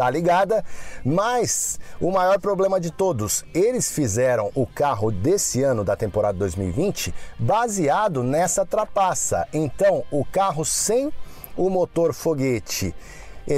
tá 0.00 0.08
ligada? 0.08 0.64
Mas 1.04 1.78
o 2.00 2.10
maior 2.10 2.40
problema 2.40 2.80
de 2.80 2.90
todos, 2.90 3.44
eles 3.52 3.92
fizeram 3.92 4.50
o 4.54 4.66
carro 4.66 5.10
desse 5.10 5.62
ano 5.62 5.84
da 5.84 5.94
temporada 5.94 6.38
2020 6.38 7.14
baseado 7.38 8.22
nessa 8.22 8.64
trapaça. 8.64 9.46
Então, 9.52 10.02
o 10.10 10.24
carro 10.24 10.64
sem 10.64 11.12
o 11.54 11.68
motor 11.68 12.14
foguete 12.14 12.94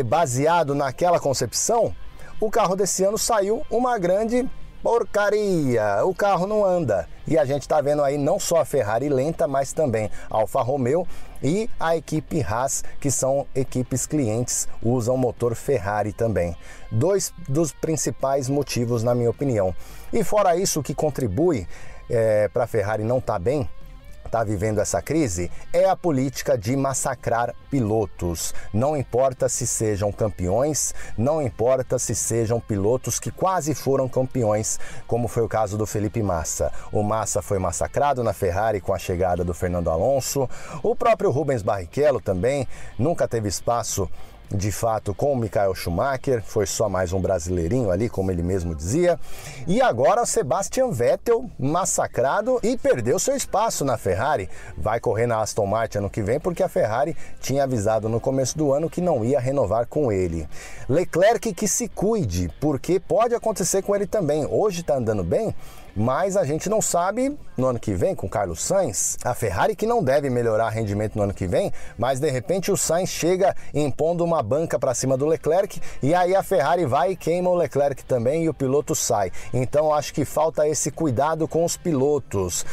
baseado 0.07 0.75
naquela 0.75 1.21
concepção, 1.21 1.95
o 2.41 2.51
carro 2.51 2.75
desse 2.75 3.05
ano 3.05 3.19
saiu 3.19 3.63
uma 3.71 3.97
grande 3.97 4.51
porcaria, 4.83 6.05
o 6.05 6.13
carro 6.13 6.49
não 6.49 6.65
anda. 6.65 7.09
E 7.27 7.39
a 7.39 7.45
gente 7.45 7.63
está 7.63 7.81
vendo 7.81 8.03
aí 8.03 8.19
não 8.19 8.39
só 8.39 8.61
a 8.61 8.65
Ferrari 8.65 9.09
lenta, 9.09 9.47
mas 9.47 9.73
também 9.73 10.11
a 10.31 10.37
Alfa 10.39 10.61
Romeo 10.61 11.07
e 11.43 11.69
a 11.79 11.97
equipe 11.97 12.43
Haas, 12.43 12.85
que 13.01 13.11
são 13.11 13.47
equipes 13.55 14.07
clientes, 14.07 14.69
usam 14.83 15.17
motor 15.17 15.55
Ferrari 15.55 16.13
também. 16.13 16.57
Dois 16.91 17.33
dos 17.49 17.73
principais 17.73 18.49
motivos, 18.49 19.03
na 19.03 19.15
minha 19.15 19.31
opinião. 19.31 19.75
E 20.13 20.23
fora 20.23 20.57
isso, 20.57 20.81
o 20.81 20.83
que 20.83 20.95
contribui 20.95 21.67
é, 22.09 22.49
para 22.49 22.65
a 22.65 22.67
Ferrari 22.67 23.03
não 23.03 23.19
estar 23.19 23.35
tá 23.35 23.39
bem 23.39 23.69
está 24.33 24.43
vivendo 24.43 24.81
essa 24.81 25.03
crise 25.03 25.51
é 25.75 25.85
a 25.85 25.95
política 25.95 26.57
de 26.57 26.75
massacrar 26.75 27.55
pilotos. 27.71 28.55
Não 28.73 28.97
importa 28.97 29.47
se 29.47 29.67
sejam 29.67 30.11
campeões, 30.11 30.95
não 31.19 31.43
importa 31.43 31.99
se 31.99 32.15
sejam 32.15 32.59
pilotos 32.59 33.21
que 33.21 33.31
quase 33.31 33.75
foram 33.75 34.09
campeões, 34.09 34.81
como 35.07 35.29
foi 35.29 35.43
o 35.43 35.49
caso 35.49 35.77
do 35.77 35.85
Felipe 35.85 36.23
Massa. 36.23 36.73
O 36.91 37.03
Massa 37.03 37.43
foi 37.43 37.59
massacrado 37.59 38.25
na 38.25 38.33
Ferrari 38.33 38.81
com 38.81 38.95
a 38.95 38.99
chegada 38.99 39.45
do 39.45 39.53
Fernando 39.53 39.91
Alonso. 39.91 40.49
O 40.83 40.97
próprio 40.97 41.31
Rubens 41.31 41.61
Barrichello 41.61 42.19
também 42.19 42.67
nunca 42.99 43.29
teve 43.29 43.49
espaço 43.49 44.09
de 44.55 44.71
fato 44.71 45.15
com 45.15 45.33
o 45.33 45.37
Michael 45.37 45.75
Schumacher, 45.75 46.43
foi 46.45 46.67
só 46.67 46.89
mais 46.89 47.13
um 47.13 47.21
brasileirinho 47.21 47.91
ali, 47.91 48.09
como 48.09 48.31
ele 48.31 48.43
mesmo 48.43 48.75
dizia. 48.75 49.19
E 49.67 49.81
agora 49.81 50.27
Sebastian 50.27 50.91
Vettel 50.91 51.49
massacrado 51.59 52.61
e 52.63 52.77
perdeu 52.77 53.19
seu 53.19 53.35
espaço 53.35 53.85
na 53.85 53.97
Ferrari. 53.97 54.49
Vai 54.77 55.01
correr 55.01 55.27
na 55.27 55.41
Aston 55.41 55.67
Martin 55.67 55.99
ano 55.99 56.11
que 56.11 56.23
vem 56.23 56.39
porque 56.39 56.63
a 56.63 56.69
Ferrari 56.69 57.17
tinha 57.41 57.65
avisado 57.65 58.09
no 58.09 58.21
começo 58.21 58.57
do 58.57 58.73
ano 58.73 58.91
que 58.91 59.01
não 59.01 59.25
ia 59.25 59.41
renovar 59.41 59.87
com 59.87 60.13
ele. 60.13 60.47
Leclerc 60.89 61.53
que 61.55 61.67
se 61.67 61.89
cuide, 61.89 62.51
porque 62.61 63.01
pode 63.01 63.35
acontecer 63.35 63.83
com 63.83 63.97
ele 63.97 64.07
também. 64.07 64.47
Hoje 64.51 64.83
está 64.83 64.97
andando 64.97 65.25
bem, 65.25 65.55
mas 65.95 66.37
a 66.37 66.45
gente 66.45 66.69
não 66.69 66.81
sabe 66.81 67.37
no 67.57 67.67
ano 67.67 67.79
que 67.79 67.93
vem 67.93 68.15
com 68.15 68.29
Carlos 68.29 68.63
Sainz, 68.63 69.17
a 69.25 69.35
Ferrari 69.35 69.77
que 69.77 69.87
não 69.87 70.03
deve 70.03 70.31
melhorar 70.31 70.71
rendimento 70.71 71.17
no 71.17 71.23
ano 71.23 71.35
que 71.35 71.47
vem, 71.47 71.73
mas 71.99 72.21
de 72.21 72.31
repente 72.31 72.71
o 72.71 72.77
Sainz 72.77 73.11
chega 73.11 73.55
impondo 73.75 74.25
uma 74.25 74.43
banca 74.43 74.79
para 74.79 74.95
cima 74.95 75.17
do 75.17 75.27
Leclerc 75.27 75.81
e 76.03 76.15
aí 76.15 76.35
a 76.35 76.43
Ferrari 76.43 76.87
vai 76.87 77.13
e 77.13 77.17
queima 77.17 77.51
o 77.51 77.55
Leclerc 77.55 78.05
também 78.05 78.45
e 78.45 78.49
o 78.49 78.55
piloto 78.55 78.95
sai. 78.95 79.31
Então 79.53 79.93
acho 79.93 80.15
que 80.15 80.25
falta 80.25 80.67
esse 80.67 80.91
cuidado 80.91 81.47
com 81.47 81.65
os 81.65 81.77
pilotos. 81.77 82.65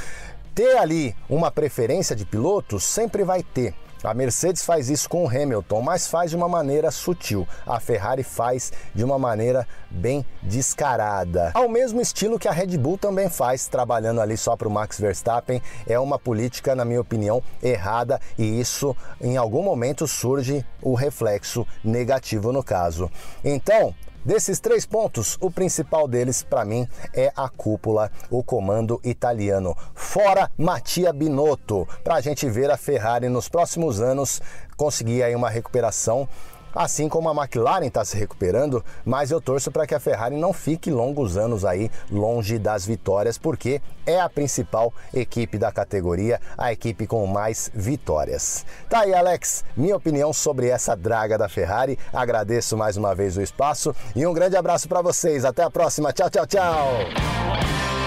Ter 0.55 0.77
ali 0.77 1.15
uma 1.29 1.51
preferência 1.51 2.15
de 2.15 2.25
pilotos 2.25 2.83
sempre 2.83 3.23
vai 3.23 3.43
ter. 3.43 3.73
A 4.01 4.13
Mercedes 4.13 4.63
faz 4.63 4.89
isso 4.89 5.09
com 5.09 5.25
o 5.25 5.27
Hamilton, 5.27 5.81
mas 5.81 6.07
faz 6.07 6.29
de 6.29 6.37
uma 6.37 6.47
maneira 6.47 6.89
sutil. 6.89 7.45
A 7.67 7.81
Ferrari 7.81 8.23
faz 8.23 8.71
de 8.95 9.03
uma 9.03 9.19
maneira 9.19 9.67
bem 9.89 10.25
descarada. 10.41 11.51
Ao 11.53 11.67
mesmo 11.67 11.99
estilo 11.99 12.39
que 12.39 12.47
a 12.47 12.51
Red 12.51 12.77
Bull 12.77 12.97
também 12.97 13.29
faz, 13.29 13.67
trabalhando 13.67 14.21
ali 14.21 14.37
só 14.37 14.55
para 14.55 14.69
o 14.69 14.71
Max 14.71 14.99
Verstappen. 14.99 15.61
É 15.85 15.99
uma 15.99 16.17
política, 16.17 16.73
na 16.73 16.85
minha 16.85 17.01
opinião, 17.01 17.43
errada 17.61 18.21
e 18.37 18.59
isso 18.59 18.95
em 19.19 19.35
algum 19.35 19.61
momento 19.61 20.07
surge 20.07 20.65
o 20.81 20.93
reflexo 20.93 21.67
negativo 21.83 22.53
no 22.53 22.63
caso. 22.63 23.11
Então, 23.43 23.93
Desses 24.29 24.59
três 24.59 24.85
pontos, 24.85 25.39
o 25.41 25.49
principal 25.49 26.07
deles, 26.07 26.43
para 26.43 26.63
mim, 26.63 26.87
é 27.15 27.33
a 27.35 27.49
cúpula, 27.49 28.11
o 28.29 28.43
comando 28.43 29.01
italiano. 29.03 29.75
Fora 29.95 30.51
Mattia 30.55 31.11
Binotto, 31.11 31.87
para 32.03 32.13
a 32.13 32.21
gente 32.21 32.47
ver 32.47 32.69
a 32.69 32.77
Ferrari 32.77 33.27
nos 33.27 33.49
próximos 33.49 33.99
anos 33.99 34.39
conseguir 34.77 35.23
aí 35.23 35.35
uma 35.35 35.49
recuperação 35.49 36.29
assim 36.73 37.09
como 37.09 37.29
a 37.29 37.35
McLaren 37.35 37.85
está 37.85 38.03
se 38.05 38.17
recuperando, 38.17 38.83
mas 39.05 39.31
eu 39.31 39.41
torço 39.41 39.71
para 39.71 39.85
que 39.85 39.95
a 39.95 39.99
Ferrari 39.99 40.35
não 40.35 40.53
fique 40.53 40.91
longos 40.91 41.37
anos 41.37 41.65
aí 41.65 41.91
longe 42.11 42.57
das 42.57 42.85
vitórias, 42.85 43.37
porque 43.37 43.81
é 44.05 44.19
a 44.19 44.29
principal 44.29 44.93
equipe 45.13 45.57
da 45.57 45.71
categoria, 45.71 46.39
a 46.57 46.71
equipe 46.71 47.05
com 47.05 47.25
mais 47.27 47.71
vitórias. 47.73 48.65
Tá 48.89 49.01
aí, 49.01 49.13
Alex, 49.13 49.63
minha 49.75 49.95
opinião 49.95 50.33
sobre 50.33 50.67
essa 50.67 50.95
draga 50.95 51.37
da 51.37 51.47
Ferrari. 51.47 51.97
Agradeço 52.13 52.75
mais 52.75 52.97
uma 52.97 53.13
vez 53.13 53.37
o 53.37 53.41
espaço 53.41 53.95
e 54.15 54.25
um 54.25 54.33
grande 54.33 54.55
abraço 54.55 54.87
para 54.87 55.01
vocês. 55.01 55.45
Até 55.45 55.63
a 55.63 55.69
próxima. 55.69 56.11
Tchau, 56.11 56.29
tchau, 56.29 56.47
tchau. 56.47 57.98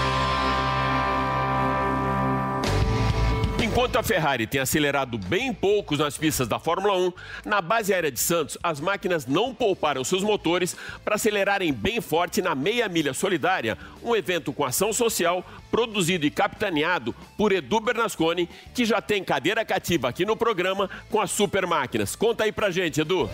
Enquanto 3.83 3.97
a 3.97 4.03
Ferrari 4.03 4.47
tem 4.47 4.61
acelerado 4.61 5.17
bem 5.17 5.53
poucos 5.53 5.99
nas 5.99 6.17
pistas 6.17 6.47
da 6.47 6.57
Fórmula 6.57 6.97
1, 6.97 7.11
na 7.43 7.59
base 7.61 7.93
aérea 7.93 8.09
de 8.09 8.17
Santos, 8.17 8.57
as 8.63 8.79
máquinas 8.79 9.25
não 9.25 9.53
pouparam 9.53 10.05
seus 10.05 10.23
motores 10.23 10.73
para 11.03 11.15
acelerarem 11.15 11.73
bem 11.73 11.99
forte 11.99 12.41
na 12.41 12.55
meia 12.55 12.87
milha 12.87 13.13
solidária, 13.13 13.77
um 14.01 14.15
evento 14.15 14.53
com 14.53 14.63
ação 14.63 14.93
social 14.93 15.45
produzido 15.69 16.25
e 16.25 16.31
capitaneado 16.31 17.13
por 17.37 17.51
Edu 17.51 17.81
Bernasconi, 17.81 18.47
que 18.73 18.85
já 18.85 19.01
tem 19.01 19.21
cadeira 19.21 19.65
cativa 19.65 20.07
aqui 20.07 20.25
no 20.25 20.37
programa 20.37 20.89
com 21.09 21.19
as 21.19 21.31
super 21.31 21.67
máquinas. 21.67 22.15
Conta 22.15 22.45
aí 22.45 22.53
pra 22.53 22.71
gente, 22.71 23.01
Edu. 23.01 23.29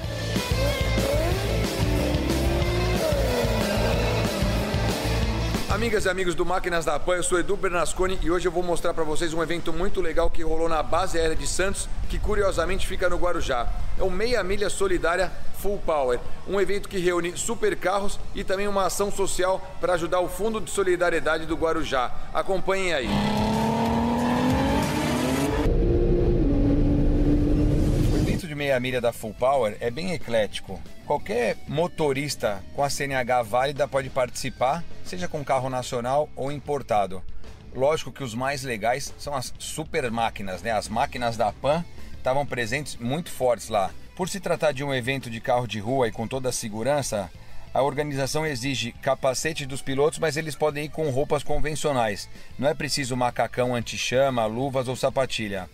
Amigas 5.70 6.06
e 6.06 6.10
amigos 6.10 6.34
do 6.34 6.44
Máquinas 6.44 6.84
da 6.84 7.00
Pan, 7.00 7.18
eu 7.18 7.24
sou 7.24 7.40
Edu 7.40 7.56
Bernasconi 7.56 8.18
e 8.24 8.32
hoje 8.32 8.48
eu 8.48 8.52
vou 8.52 8.64
mostrar 8.64 8.92
para 8.92 9.04
vocês 9.04 9.36
um 9.36 9.44
evento 9.44 9.72
muito 9.72 10.02
legal 10.02 10.28
que 10.28 10.42
rolou 10.42 10.68
na 10.68 10.82
base 10.82 11.20
aérea 11.20 11.36
de 11.36 11.46
Santos, 11.46 11.88
que 12.10 12.18
curiosamente 12.18 12.88
fica 12.88 13.08
no 13.08 13.18
Guarujá. 13.18 13.68
É 13.96 14.02
o 14.02 14.10
Meia 14.10 14.44
Milha 14.44 14.68
Solidária 14.68 15.32
Full 15.60 15.78
Power, 15.86 16.20
um 16.48 16.60
evento 16.60 16.90
que 16.90 16.98
reúne 16.98 17.38
super 17.38 17.76
carros 17.76 18.20
e 18.34 18.44
também 18.44 18.68
uma 18.68 18.88
ação 18.88 19.12
social 19.12 19.62
para 19.80 19.94
ajudar 19.94 20.22
o 20.22 20.28
Fundo 20.28 20.60
de 20.60 20.72
Solidariedade 20.72 21.46
do 21.46 21.56
Guarujá. 21.56 22.12
Acompanhem 22.34 22.94
aí. 22.94 23.10
meia 28.60 28.78
milha 28.78 29.00
da 29.00 29.14
Full 29.14 29.34
Power 29.34 29.78
é 29.80 29.90
bem 29.90 30.12
eclético. 30.12 30.82
Qualquer 31.06 31.56
motorista 31.66 32.62
com 32.76 32.84
a 32.84 32.90
CNH 32.90 33.42
válida 33.42 33.88
pode 33.88 34.10
participar, 34.10 34.84
seja 35.10 35.28
com 35.28 35.44
carro 35.44 35.70
nacional 35.70 36.30
ou 36.36 36.52
importado. 36.52 37.24
Lógico 37.74 38.12
que 38.12 38.24
os 38.24 38.36
mais 38.36 38.64
legais 38.64 39.12
são 39.18 39.34
as 39.34 39.52
super 39.58 40.10
máquinas, 40.12 40.62
né? 40.62 40.72
As 40.72 40.88
máquinas 40.88 41.36
da 41.36 41.52
Pan 41.52 41.84
estavam 42.16 42.46
presentes 42.46 42.96
muito 42.96 43.32
fortes 43.32 43.70
lá. 43.70 43.90
Por 44.16 44.30
se 44.30 44.40
tratar 44.40 44.72
de 44.72 44.84
um 44.84 44.94
evento 44.94 45.30
de 45.30 45.42
carro 45.42 45.68
de 45.68 45.80
rua 45.80 46.08
e 46.08 46.12
com 46.12 46.28
toda 46.28 46.50
a 46.50 46.54
segurança, 46.54 47.32
a 47.74 47.82
organização 47.82 48.46
exige 48.46 48.92
capacete 48.92 49.66
dos 49.66 49.82
pilotos, 49.82 50.20
mas 50.20 50.38
eles 50.38 50.56
podem 50.56 50.86
ir 50.86 50.90
com 50.90 51.10
roupas 51.10 51.44
convencionais. 51.44 52.30
Não 52.58 52.70
é 52.70 52.74
preciso 52.76 53.18
macacão 53.18 53.74
anti-chama, 53.74 54.46
luvas 54.46 54.88
ou 54.88 54.96
sapatilha. 54.96 55.68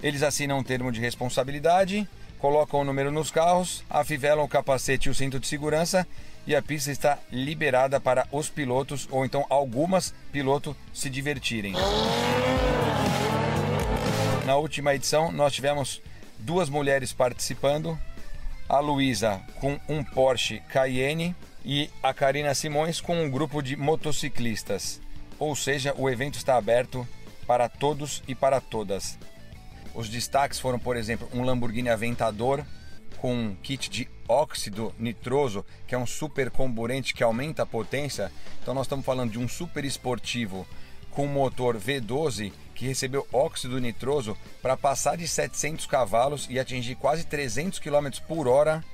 Eles 0.00 0.22
assinam 0.22 0.58
um 0.58 0.62
termo 0.62 0.92
de 0.92 1.00
responsabilidade 1.00 2.08
colocam 2.38 2.80
o 2.80 2.84
número 2.84 3.10
nos 3.10 3.30
carros, 3.30 3.82
afivelam 3.88 4.44
o 4.44 4.48
capacete 4.48 5.08
e 5.08 5.10
o 5.10 5.14
cinto 5.14 5.40
de 5.40 5.46
segurança 5.46 6.06
e 6.46 6.54
a 6.54 6.62
pista 6.62 6.90
está 6.90 7.18
liberada 7.30 8.00
para 8.00 8.26
os 8.30 8.48
pilotos 8.48 9.08
ou 9.10 9.24
então 9.24 9.44
algumas 9.50 10.14
pilotos 10.30 10.76
se 10.92 11.10
divertirem. 11.10 11.74
Na 14.44 14.56
última 14.56 14.94
edição 14.94 15.32
nós 15.32 15.52
tivemos 15.52 16.00
duas 16.38 16.68
mulheres 16.68 17.12
participando, 17.12 17.98
a 18.68 18.78
Luísa 18.78 19.40
com 19.60 19.78
um 19.88 20.04
Porsche 20.04 20.60
Cayenne 20.68 21.34
e 21.64 21.90
a 22.02 22.14
Karina 22.14 22.54
Simões 22.54 23.00
com 23.00 23.20
um 23.20 23.30
grupo 23.30 23.60
de 23.60 23.76
motociclistas. 23.76 25.00
Ou 25.38 25.54
seja, 25.56 25.94
o 25.96 26.08
evento 26.08 26.36
está 26.36 26.56
aberto 26.56 27.06
para 27.46 27.68
todos 27.68 28.22
e 28.26 28.34
para 28.34 28.60
todas. 28.60 29.18
Os 29.94 30.08
destaques 30.08 30.60
foram, 30.60 30.78
por 30.78 30.96
exemplo, 30.96 31.28
um 31.32 31.42
Lamborghini 31.42 31.88
Aventador 31.88 32.64
com 33.16 33.34
um 33.34 33.54
kit 33.62 33.88
de 33.90 34.08
óxido 34.28 34.94
nitroso, 34.98 35.64
que 35.86 35.94
é 35.94 35.98
um 35.98 36.06
super 36.06 36.50
comburente 36.50 37.14
que 37.14 37.22
aumenta 37.22 37.62
a 37.62 37.66
potência. 37.66 38.30
Então 38.62 38.74
nós 38.74 38.86
estamos 38.86 39.04
falando 39.04 39.32
de 39.32 39.38
um 39.38 39.48
super 39.48 39.84
esportivo 39.84 40.66
com 41.10 41.26
motor 41.26 41.78
V12 41.78 42.52
que 42.74 42.86
recebeu 42.86 43.26
óxido 43.32 43.80
nitroso 43.80 44.36
para 44.60 44.76
passar 44.76 45.16
de 45.16 45.26
700 45.26 45.86
cavalos 45.86 46.46
e 46.50 46.58
atingir 46.58 46.94
quase 46.96 47.24
300 47.24 47.78
km 47.78 48.08
por 48.28 48.46
hora 48.46 48.84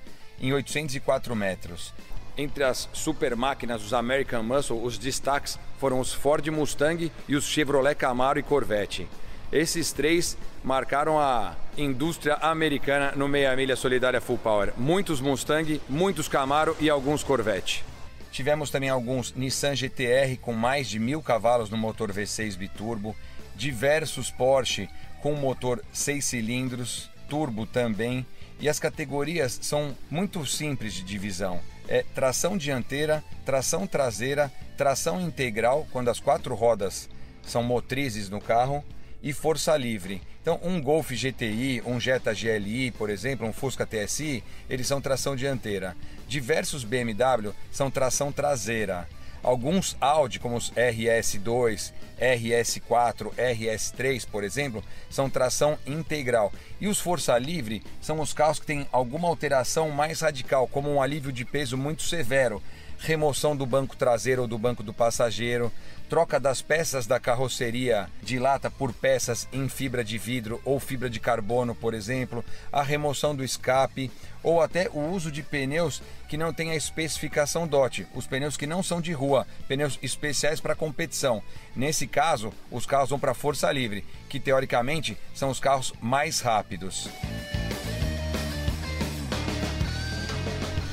em 0.40 0.52
804 0.52 1.34
metros. 1.34 1.92
Entre 2.38 2.64
as 2.64 2.88
super 2.92 3.36
máquinas 3.36 3.82
dos 3.82 3.92
American 3.92 4.42
Muscle, 4.42 4.82
os 4.82 4.96
destaques 4.96 5.58
foram 5.78 6.00
os 6.00 6.14
Ford 6.14 6.46
Mustang 6.48 7.12
e 7.28 7.36
os 7.36 7.44
Chevrolet 7.44 7.94
Camaro 7.94 8.38
e 8.38 8.42
Corvette. 8.42 9.06
Esses 9.52 9.92
três 9.92 10.34
marcaram 10.64 11.18
a 11.18 11.54
indústria 11.76 12.36
americana 12.36 13.12
no 13.14 13.28
meia 13.28 13.54
milha 13.54 13.76
solidária 13.76 14.18
Full 14.18 14.38
Power. 14.38 14.72
Muitos 14.78 15.20
Mustang, 15.20 15.78
muitos 15.90 16.26
Camaro 16.26 16.74
e 16.80 16.88
alguns 16.88 17.22
Corvette. 17.22 17.84
Tivemos 18.30 18.70
também 18.70 18.88
alguns 18.88 19.34
Nissan 19.34 19.76
GTR 19.76 20.38
com 20.40 20.54
mais 20.54 20.88
de 20.88 20.98
mil 20.98 21.20
cavalos 21.20 21.68
no 21.68 21.76
motor 21.76 22.10
V6 22.10 22.56
biturbo, 22.56 23.14
diversos 23.54 24.30
Porsche 24.30 24.88
com 25.20 25.34
motor 25.34 25.84
6 25.92 26.24
cilindros, 26.24 27.10
turbo 27.28 27.66
também, 27.66 28.26
e 28.58 28.70
as 28.70 28.80
categorias 28.80 29.58
são 29.60 29.94
muito 30.10 30.46
simples 30.46 30.94
de 30.94 31.02
divisão. 31.02 31.60
É 31.86 32.02
tração 32.14 32.56
dianteira, 32.56 33.22
tração 33.44 33.86
traseira, 33.86 34.50
tração 34.78 35.20
integral, 35.20 35.86
quando 35.92 36.08
as 36.08 36.18
quatro 36.18 36.54
rodas 36.54 37.06
são 37.42 37.62
motrizes 37.62 38.30
no 38.30 38.40
carro, 38.40 38.82
e 39.22 39.32
força 39.32 39.76
livre. 39.76 40.20
Então, 40.40 40.58
um 40.62 40.80
Golf 40.82 41.10
GTI, 41.12 41.82
um 41.86 42.00
Jetta 42.00 42.34
GLI, 42.34 42.90
por 42.90 43.08
exemplo, 43.08 43.46
um 43.46 43.52
Fusca 43.52 43.86
TSI, 43.86 44.42
eles 44.68 44.86
são 44.86 45.00
tração 45.00 45.36
dianteira. 45.36 45.96
Diversos 46.26 46.82
BMW 46.82 47.52
são 47.70 47.90
tração 47.90 48.32
traseira. 48.32 49.08
Alguns 49.42 49.96
Audi, 50.00 50.38
como 50.38 50.56
os 50.56 50.70
RS2, 50.72 51.92
RS4, 52.20 53.32
RS3, 53.34 54.26
por 54.30 54.44
exemplo, 54.44 54.84
são 55.10 55.28
tração 55.28 55.76
integral. 55.84 56.52
E 56.80 56.86
os 56.86 57.00
Força 57.00 57.36
Livre 57.38 57.82
são 58.00 58.20
os 58.20 58.32
carros 58.32 58.60
que 58.60 58.66
têm 58.66 58.86
alguma 58.92 59.28
alteração 59.28 59.90
mais 59.90 60.20
radical, 60.20 60.68
como 60.68 60.88
um 60.88 61.02
alívio 61.02 61.32
de 61.32 61.44
peso 61.44 61.76
muito 61.76 62.02
severo, 62.02 62.62
remoção 63.02 63.56
do 63.56 63.66
banco 63.66 63.96
traseiro 63.96 64.42
ou 64.42 64.48
do 64.48 64.56
banco 64.56 64.82
do 64.82 64.94
passageiro, 64.94 65.72
troca 66.08 66.38
das 66.38 66.62
peças 66.62 67.06
da 67.06 67.18
carroceria 67.18 68.08
de 68.22 68.38
lata 68.38 68.70
por 68.70 68.92
peças 68.92 69.48
em 69.52 69.68
fibra 69.68 70.04
de 70.04 70.18
vidro 70.18 70.60
ou 70.64 70.78
fibra 70.78 71.10
de 71.10 71.18
carbono, 71.18 71.74
por 71.74 71.94
exemplo, 71.94 72.44
a 72.70 72.82
remoção 72.82 73.34
do 73.34 73.42
escape 73.42 74.10
ou 74.42 74.60
até 74.60 74.88
o 74.92 75.00
uso 75.00 75.32
de 75.32 75.42
pneus 75.42 76.00
que 76.28 76.36
não 76.36 76.52
têm 76.52 76.70
a 76.70 76.76
especificação 76.76 77.66
DOT, 77.66 78.06
os 78.14 78.26
pneus 78.26 78.56
que 78.56 78.66
não 78.66 78.82
são 78.82 79.00
de 79.00 79.12
rua, 79.12 79.46
pneus 79.66 79.98
especiais 80.02 80.60
para 80.60 80.76
competição. 80.76 81.42
Nesse 81.74 82.06
caso, 82.06 82.52
os 82.70 82.86
carros 82.86 83.10
vão 83.10 83.18
para 83.18 83.34
força 83.34 83.70
livre, 83.72 84.04
que 84.28 84.38
teoricamente 84.38 85.16
são 85.34 85.50
os 85.50 85.58
carros 85.58 85.92
mais 86.00 86.40
rápidos. 86.40 87.08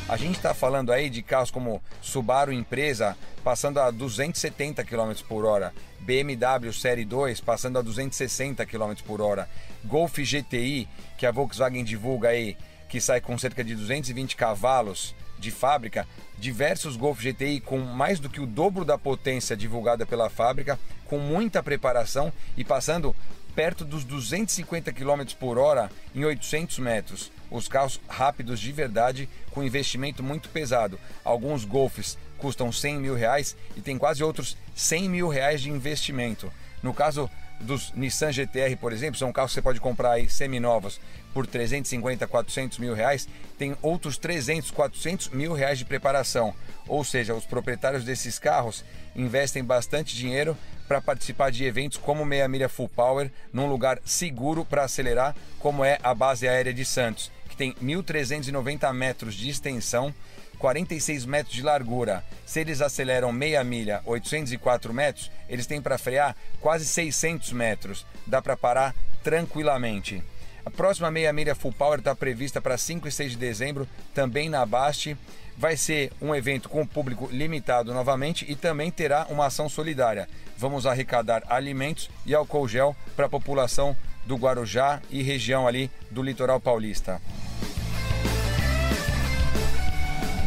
A 0.10 0.18
gente 0.18 0.38
está 0.38 0.56
falando 0.56 0.92
aí 0.92 1.08
de 1.08 1.22
carros 1.22 1.52
como 1.52 1.84
Subaru 2.02 2.52
Empresa 2.52 3.16
passando 3.44 3.80
a 3.80 3.92
270 3.92 4.84
km 4.84 5.14
por 5.28 5.46
hora, 5.46 5.72
BMW 6.00 6.74
Série 6.74 7.06
2 7.06 7.40
passando 7.42 7.78
a 7.78 7.84
260 7.84 8.66
km 8.66 8.94
por 9.06 9.22
hora, 9.22 9.48
Golf 9.86 10.18
GTI, 10.18 10.90
que 11.16 11.28
a 11.28 11.32
Volkswagen 11.32 11.84
divulga 11.84 12.30
aí, 12.30 12.58
que 12.90 13.00
sai 13.00 13.22
com 13.22 13.38
cerca 13.38 13.64
de 13.64 13.76
220 13.76 14.36
cavalos 14.36 15.14
de 15.38 15.52
fábrica, 15.52 16.08
diversos 16.40 16.98
Golf 16.98 17.22
GTI 17.22 17.62
com 17.62 17.78
mais 17.78 18.20
do 18.20 18.32
que 18.32 18.42
o 18.42 18.48
dobro 18.48 18.84
da 18.84 18.98
potência 18.98 19.56
divulgada 19.56 20.08
pela 20.08 20.28
fábrica, 20.28 20.80
com 21.06 21.20
muita 21.20 21.62
preparação 21.62 22.34
e 22.58 22.64
passando 22.64 23.16
perto 23.56 23.86
dos 23.86 24.04
250 24.04 24.92
km 24.92 25.22
por 25.40 25.60
hora 25.60 25.92
em 26.16 26.26
800 26.26 26.80
metros 26.80 27.32
os 27.52 27.68
carros 27.68 28.00
rápidos 28.08 28.60
de 28.60 28.72
verdade 28.72 29.30
com 29.52 29.64
investimento 29.64 30.24
muito 30.24 30.50
pesado. 30.50 31.00
Alguns 31.24 31.66
Golfs 31.66 32.18
custam 32.38 32.72
100 32.72 33.00
mil 33.00 33.16
reais 33.16 33.56
e 33.76 33.82
tem 33.82 33.98
quase 33.98 34.24
outros 34.24 34.58
100 34.76 35.10
mil 35.10 35.28
reais 35.28 35.62
de 35.62 35.70
investimento. 35.70 36.52
No 36.82 36.94
caso 36.94 37.30
dos 37.60 37.92
Nissan 37.94 38.32
GTR, 38.32 38.76
por 38.78 38.94
exemplo, 38.94 39.20
são 39.20 39.34
carros 39.34 39.52
que 39.52 39.56
você 39.56 39.62
pode 39.62 39.82
comprar 39.82 40.12
aí 40.12 40.30
seminovos 40.30 41.00
por 41.34 41.46
350, 41.46 42.26
400 42.26 42.78
mil 42.80 42.94
reais, 42.94 43.28
tem 43.58 43.76
outros 43.82 44.18
300, 44.18 44.72
400 44.72 45.30
mil 45.30 45.54
reais 45.54 45.78
de 45.78 45.86
preparação. 45.86 46.54
Ou 46.88 47.04
seja, 47.04 47.36
os 47.36 47.46
proprietários 47.46 48.04
desses 48.04 48.40
carros 48.40 48.84
investem 49.16 49.64
bastante 49.64 50.16
dinheiro 50.16 50.58
para 50.88 51.02
participar 51.02 51.52
de 51.52 51.66
eventos 51.66 51.98
como 51.98 52.26
Meia 52.26 52.48
Milha 52.48 52.70
Full 52.70 52.90
Power, 52.90 53.30
num 53.54 53.68
lugar 53.68 54.00
seguro 54.04 54.66
para 54.66 54.86
acelerar, 54.86 55.36
como 55.60 55.86
é 55.86 56.00
a 56.02 56.16
base 56.16 56.48
aérea 56.48 56.74
de 56.74 56.84
Santos 56.84 57.32
tem 57.60 57.74
1.390 57.74 58.94
metros 58.94 59.36
de 59.36 59.50
extensão, 59.50 60.16
46 60.58 61.26
metros 61.26 61.54
de 61.54 61.62
largura. 61.62 62.24
Se 62.46 62.62
eles 62.62 62.82
aceleram 62.82 63.34
meia 63.34 63.62
milha, 63.66 64.02
804 64.06 64.94
metros, 64.94 65.30
eles 65.50 65.68
têm 65.68 65.82
para 65.82 65.98
frear 65.98 66.38
quase 66.62 66.86
600 66.86 67.52
metros. 67.52 68.06
Dá 68.26 68.42
para 68.42 68.56
parar 68.56 68.96
tranquilamente. 69.22 70.24
A 70.66 70.70
próxima 70.70 71.12
meia 71.12 71.34
milha 71.34 71.54
Full 71.54 71.74
Power 71.74 72.00
está 72.00 72.16
prevista 72.16 72.62
para 72.62 72.78
5 72.78 73.10
e 73.10 73.12
6 73.12 73.32
de 73.32 73.38
dezembro, 73.38 73.86
também 74.14 74.48
na 74.48 74.66
Baste. 74.66 75.18
Vai 75.58 75.76
ser 75.76 76.14
um 76.22 76.34
evento 76.34 76.70
com 76.70 76.88
público 76.88 77.28
limitado 77.30 77.94
novamente 77.94 78.46
e 78.48 78.56
também 78.56 78.90
terá 78.90 79.28
uma 79.30 79.48
ação 79.48 79.68
solidária. 79.68 80.30
Vamos 80.58 80.86
arrecadar 80.86 81.44
alimentos 81.50 82.10
e 82.26 82.34
álcool 82.34 82.70
gel 82.70 82.96
para 83.18 83.26
a 83.26 83.30
população 83.30 83.98
do 84.26 84.36
Guarujá 84.38 85.02
e 85.10 85.22
região 85.22 85.68
ali 85.68 85.90
do 86.12 86.22
litoral 86.22 86.60
paulista. 86.60 87.20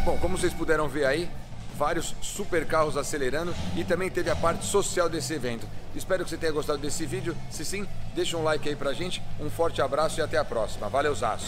Bom, 0.05 0.19
como 0.19 0.37
vocês 0.37 0.53
puderam 0.53 0.89
ver 0.89 1.05
aí, 1.05 1.31
vários 1.77 2.15
super 2.21 2.67
carros 2.67 2.97
acelerando 2.97 3.55
e 3.77 3.85
também 3.85 4.11
teve 4.11 4.31
a 4.31 4.37
parte 4.37 4.65
social 4.65 5.09
desse 5.09 5.33
evento. 5.33 5.67
Espero 5.95 6.25
que 6.25 6.31
você 6.31 6.37
tenha 6.37 6.51
gostado 6.51 6.79
desse 6.81 7.07
vídeo. 7.07 7.37
Se 7.51 7.65
sim, 7.65 7.87
deixa 8.15 8.37
um 8.37 8.43
like 8.43 8.69
aí 8.69 8.75
pra 8.75 8.93
gente. 8.93 9.23
Um 9.39 9.49
forte 9.49 9.81
abraço 9.81 10.19
e 10.19 10.23
até 10.23 10.39
a 10.39 10.45
próxima. 10.45 10.89
Valeu, 10.89 11.15
Zaço! 11.15 11.47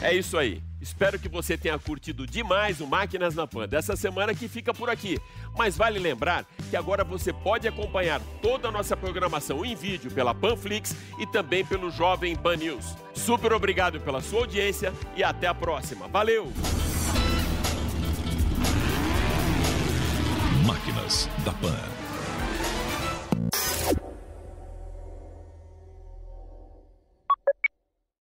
É 0.00 0.14
isso 0.14 0.38
aí. 0.38 0.62
Espero 0.80 1.18
que 1.18 1.28
você 1.28 1.58
tenha 1.58 1.78
curtido 1.78 2.26
demais 2.26 2.80
o 2.80 2.86
Máquinas 2.86 3.34
na 3.34 3.46
Pan 3.46 3.68
dessa 3.68 3.96
semana 3.96 4.34
que 4.34 4.48
fica 4.48 4.72
por 4.72 4.88
aqui. 4.88 5.18
Mas 5.56 5.76
vale 5.76 5.98
lembrar 5.98 6.46
que 6.70 6.76
agora 6.76 7.04
você 7.04 7.32
pode 7.32 7.68
acompanhar 7.68 8.20
toda 8.40 8.68
a 8.68 8.72
nossa 8.72 8.96
programação 8.96 9.64
em 9.64 9.74
vídeo 9.74 10.10
pela 10.10 10.34
Panflix 10.34 10.96
e 11.18 11.26
também 11.26 11.64
pelo 11.64 11.90
Jovem 11.90 12.34
Pan 12.34 12.56
News. 12.56 12.96
Super 13.14 13.52
obrigado 13.52 14.00
pela 14.00 14.20
sua 14.20 14.40
audiência 14.40 14.92
e 15.16 15.22
até 15.22 15.46
a 15.46 15.54
próxima. 15.54 16.08
Valeu! 16.08 16.50
Máquinas 20.64 21.28
da 21.44 21.52
Pan. 21.52 21.99